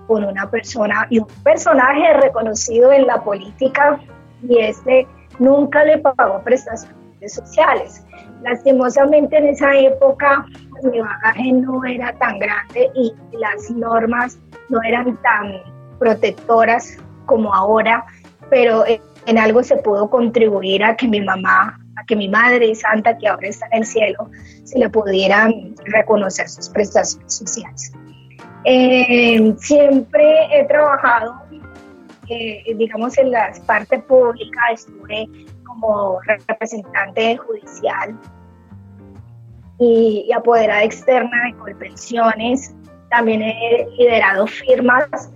con 0.07 0.23
una 0.23 0.49
persona 0.49 1.05
y 1.09 1.19
un 1.19 1.27
personaje 1.43 2.13
reconocido 2.21 2.91
en 2.91 3.05
la 3.05 3.23
política 3.23 3.99
y 4.41 4.57
este 4.57 5.07
nunca 5.38 5.84
le 5.84 5.99
pagó 5.99 6.41
prestaciones 6.43 7.34
sociales. 7.34 8.05
Lastimosamente 8.41 9.38
en 9.38 9.49
esa 9.49 9.75
época 9.75 10.45
pues, 10.71 10.84
mi 10.86 10.99
bagaje 10.99 11.51
no 11.51 11.84
era 11.86 12.13
tan 12.13 12.39
grande 12.39 12.89
y 12.95 13.13
las 13.38 13.69
normas 13.69 14.39
no 14.69 14.82
eran 14.84 15.15
tan 15.17 15.61
protectoras 15.99 16.97
como 17.25 17.53
ahora, 17.53 18.05
pero 18.49 18.84
en 19.25 19.38
algo 19.38 19.61
se 19.63 19.77
pudo 19.77 20.09
contribuir 20.09 20.84
a 20.84 20.95
que 20.95 21.07
mi 21.07 21.21
mamá, 21.21 21.80
a 21.97 22.05
que 22.05 22.15
mi 22.15 22.27
madre 22.27 22.73
santa, 22.73 23.17
que 23.17 23.27
ahora 23.27 23.47
está 23.47 23.67
en 23.67 23.80
el 23.80 23.86
cielo, 23.86 24.30
se 24.63 24.80
le 24.80 24.89
pudieran 24.89 25.75
reconocer 25.86 26.49
sus 26.49 26.69
prestaciones 26.69 27.36
sociales. 27.36 27.93
Eh, 28.66 29.55
siempre 29.57 30.47
he 30.51 30.66
trabajado, 30.66 31.41
eh, 32.28 32.64
digamos, 32.76 33.18
en 33.18 33.32
la 33.32 33.51
parte 33.66 33.99
pública, 33.99 34.60
estuve 34.74 35.28
como 35.66 36.20
representante 36.22 37.38
judicial 37.38 38.20
y, 39.80 40.30
apoderada 40.34 40.84
externa 40.84 41.45
de 41.45 41.57
Colpensiones. 41.57 42.76
También 43.10 43.41
he 43.41 43.88
liderado 43.97 44.45
firmas 44.45 45.32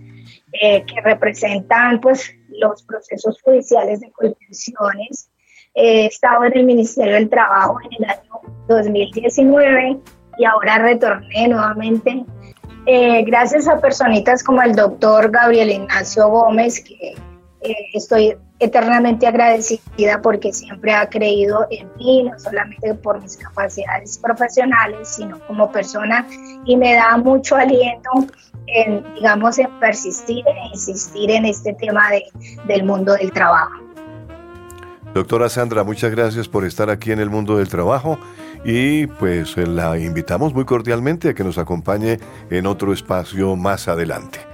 eh, 0.61 0.83
que 0.85 1.01
representan 1.01 1.99
pues, 2.01 2.35
los 2.49 2.83
procesos 2.83 3.41
judiciales 3.41 4.01
de 4.01 4.11
Colpensiones. 4.11 5.29
He 5.75 6.05
estado 6.05 6.43
en 6.45 6.57
el 6.57 6.65
Ministerio 6.65 7.13
del 7.13 7.29
Trabajo 7.29 7.79
en 7.89 8.03
el 8.03 8.09
año 8.09 8.41
2019 8.67 9.97
y 10.37 10.45
ahora 10.45 10.77
retorné 10.77 11.47
nuevamente 11.47 12.25
eh, 12.85 13.23
gracias 13.23 13.67
a 13.67 13.79
personitas 13.79 14.43
como 14.43 14.61
el 14.61 14.75
doctor 14.75 15.31
Gabriel 15.31 15.69
Ignacio 15.69 16.27
Gómez, 16.27 16.83
que 16.83 17.15
eh, 17.61 17.75
estoy 17.93 18.35
eternamente 18.59 19.27
agradecida 19.27 20.21
porque 20.21 20.51
siempre 20.53 20.93
ha 20.93 21.09
creído 21.09 21.65
en 21.69 21.89
mí, 21.97 22.23
no 22.23 22.37
solamente 22.37 22.93
por 22.95 23.21
mis 23.21 23.37
capacidades 23.37 24.17
profesionales, 24.17 25.07
sino 25.15 25.39
como 25.47 25.71
persona, 25.71 26.27
y 26.65 26.77
me 26.77 26.93
da 26.93 27.17
mucho 27.17 27.55
aliento 27.55 28.09
en, 28.67 29.03
digamos, 29.15 29.59
en 29.59 29.69
persistir, 29.79 30.43
e 30.47 30.67
insistir 30.73 31.31
en 31.31 31.45
este 31.45 31.73
tema 31.73 32.09
de, 32.09 32.23
del 32.67 32.83
mundo 32.83 33.13
del 33.13 33.31
trabajo. 33.31 33.79
Doctora 35.13 35.47
Sandra, 35.47 35.83
muchas 35.83 36.11
gracias 36.11 36.47
por 36.47 36.65
estar 36.65 36.89
aquí 36.89 37.11
en 37.11 37.19
el 37.19 37.29
mundo 37.29 37.57
del 37.57 37.69
trabajo 37.69 38.17
y 38.63 39.07
pues 39.07 39.57
la 39.57 39.97
invitamos 39.97 40.53
muy 40.53 40.65
cordialmente 40.65 41.29
a 41.29 41.33
que 41.33 41.43
nos 41.43 41.57
acompañe 41.57 42.19
en 42.49 42.65
otro 42.67 42.93
espacio 42.93 43.55
más 43.55 43.87
adelante. 43.87 44.52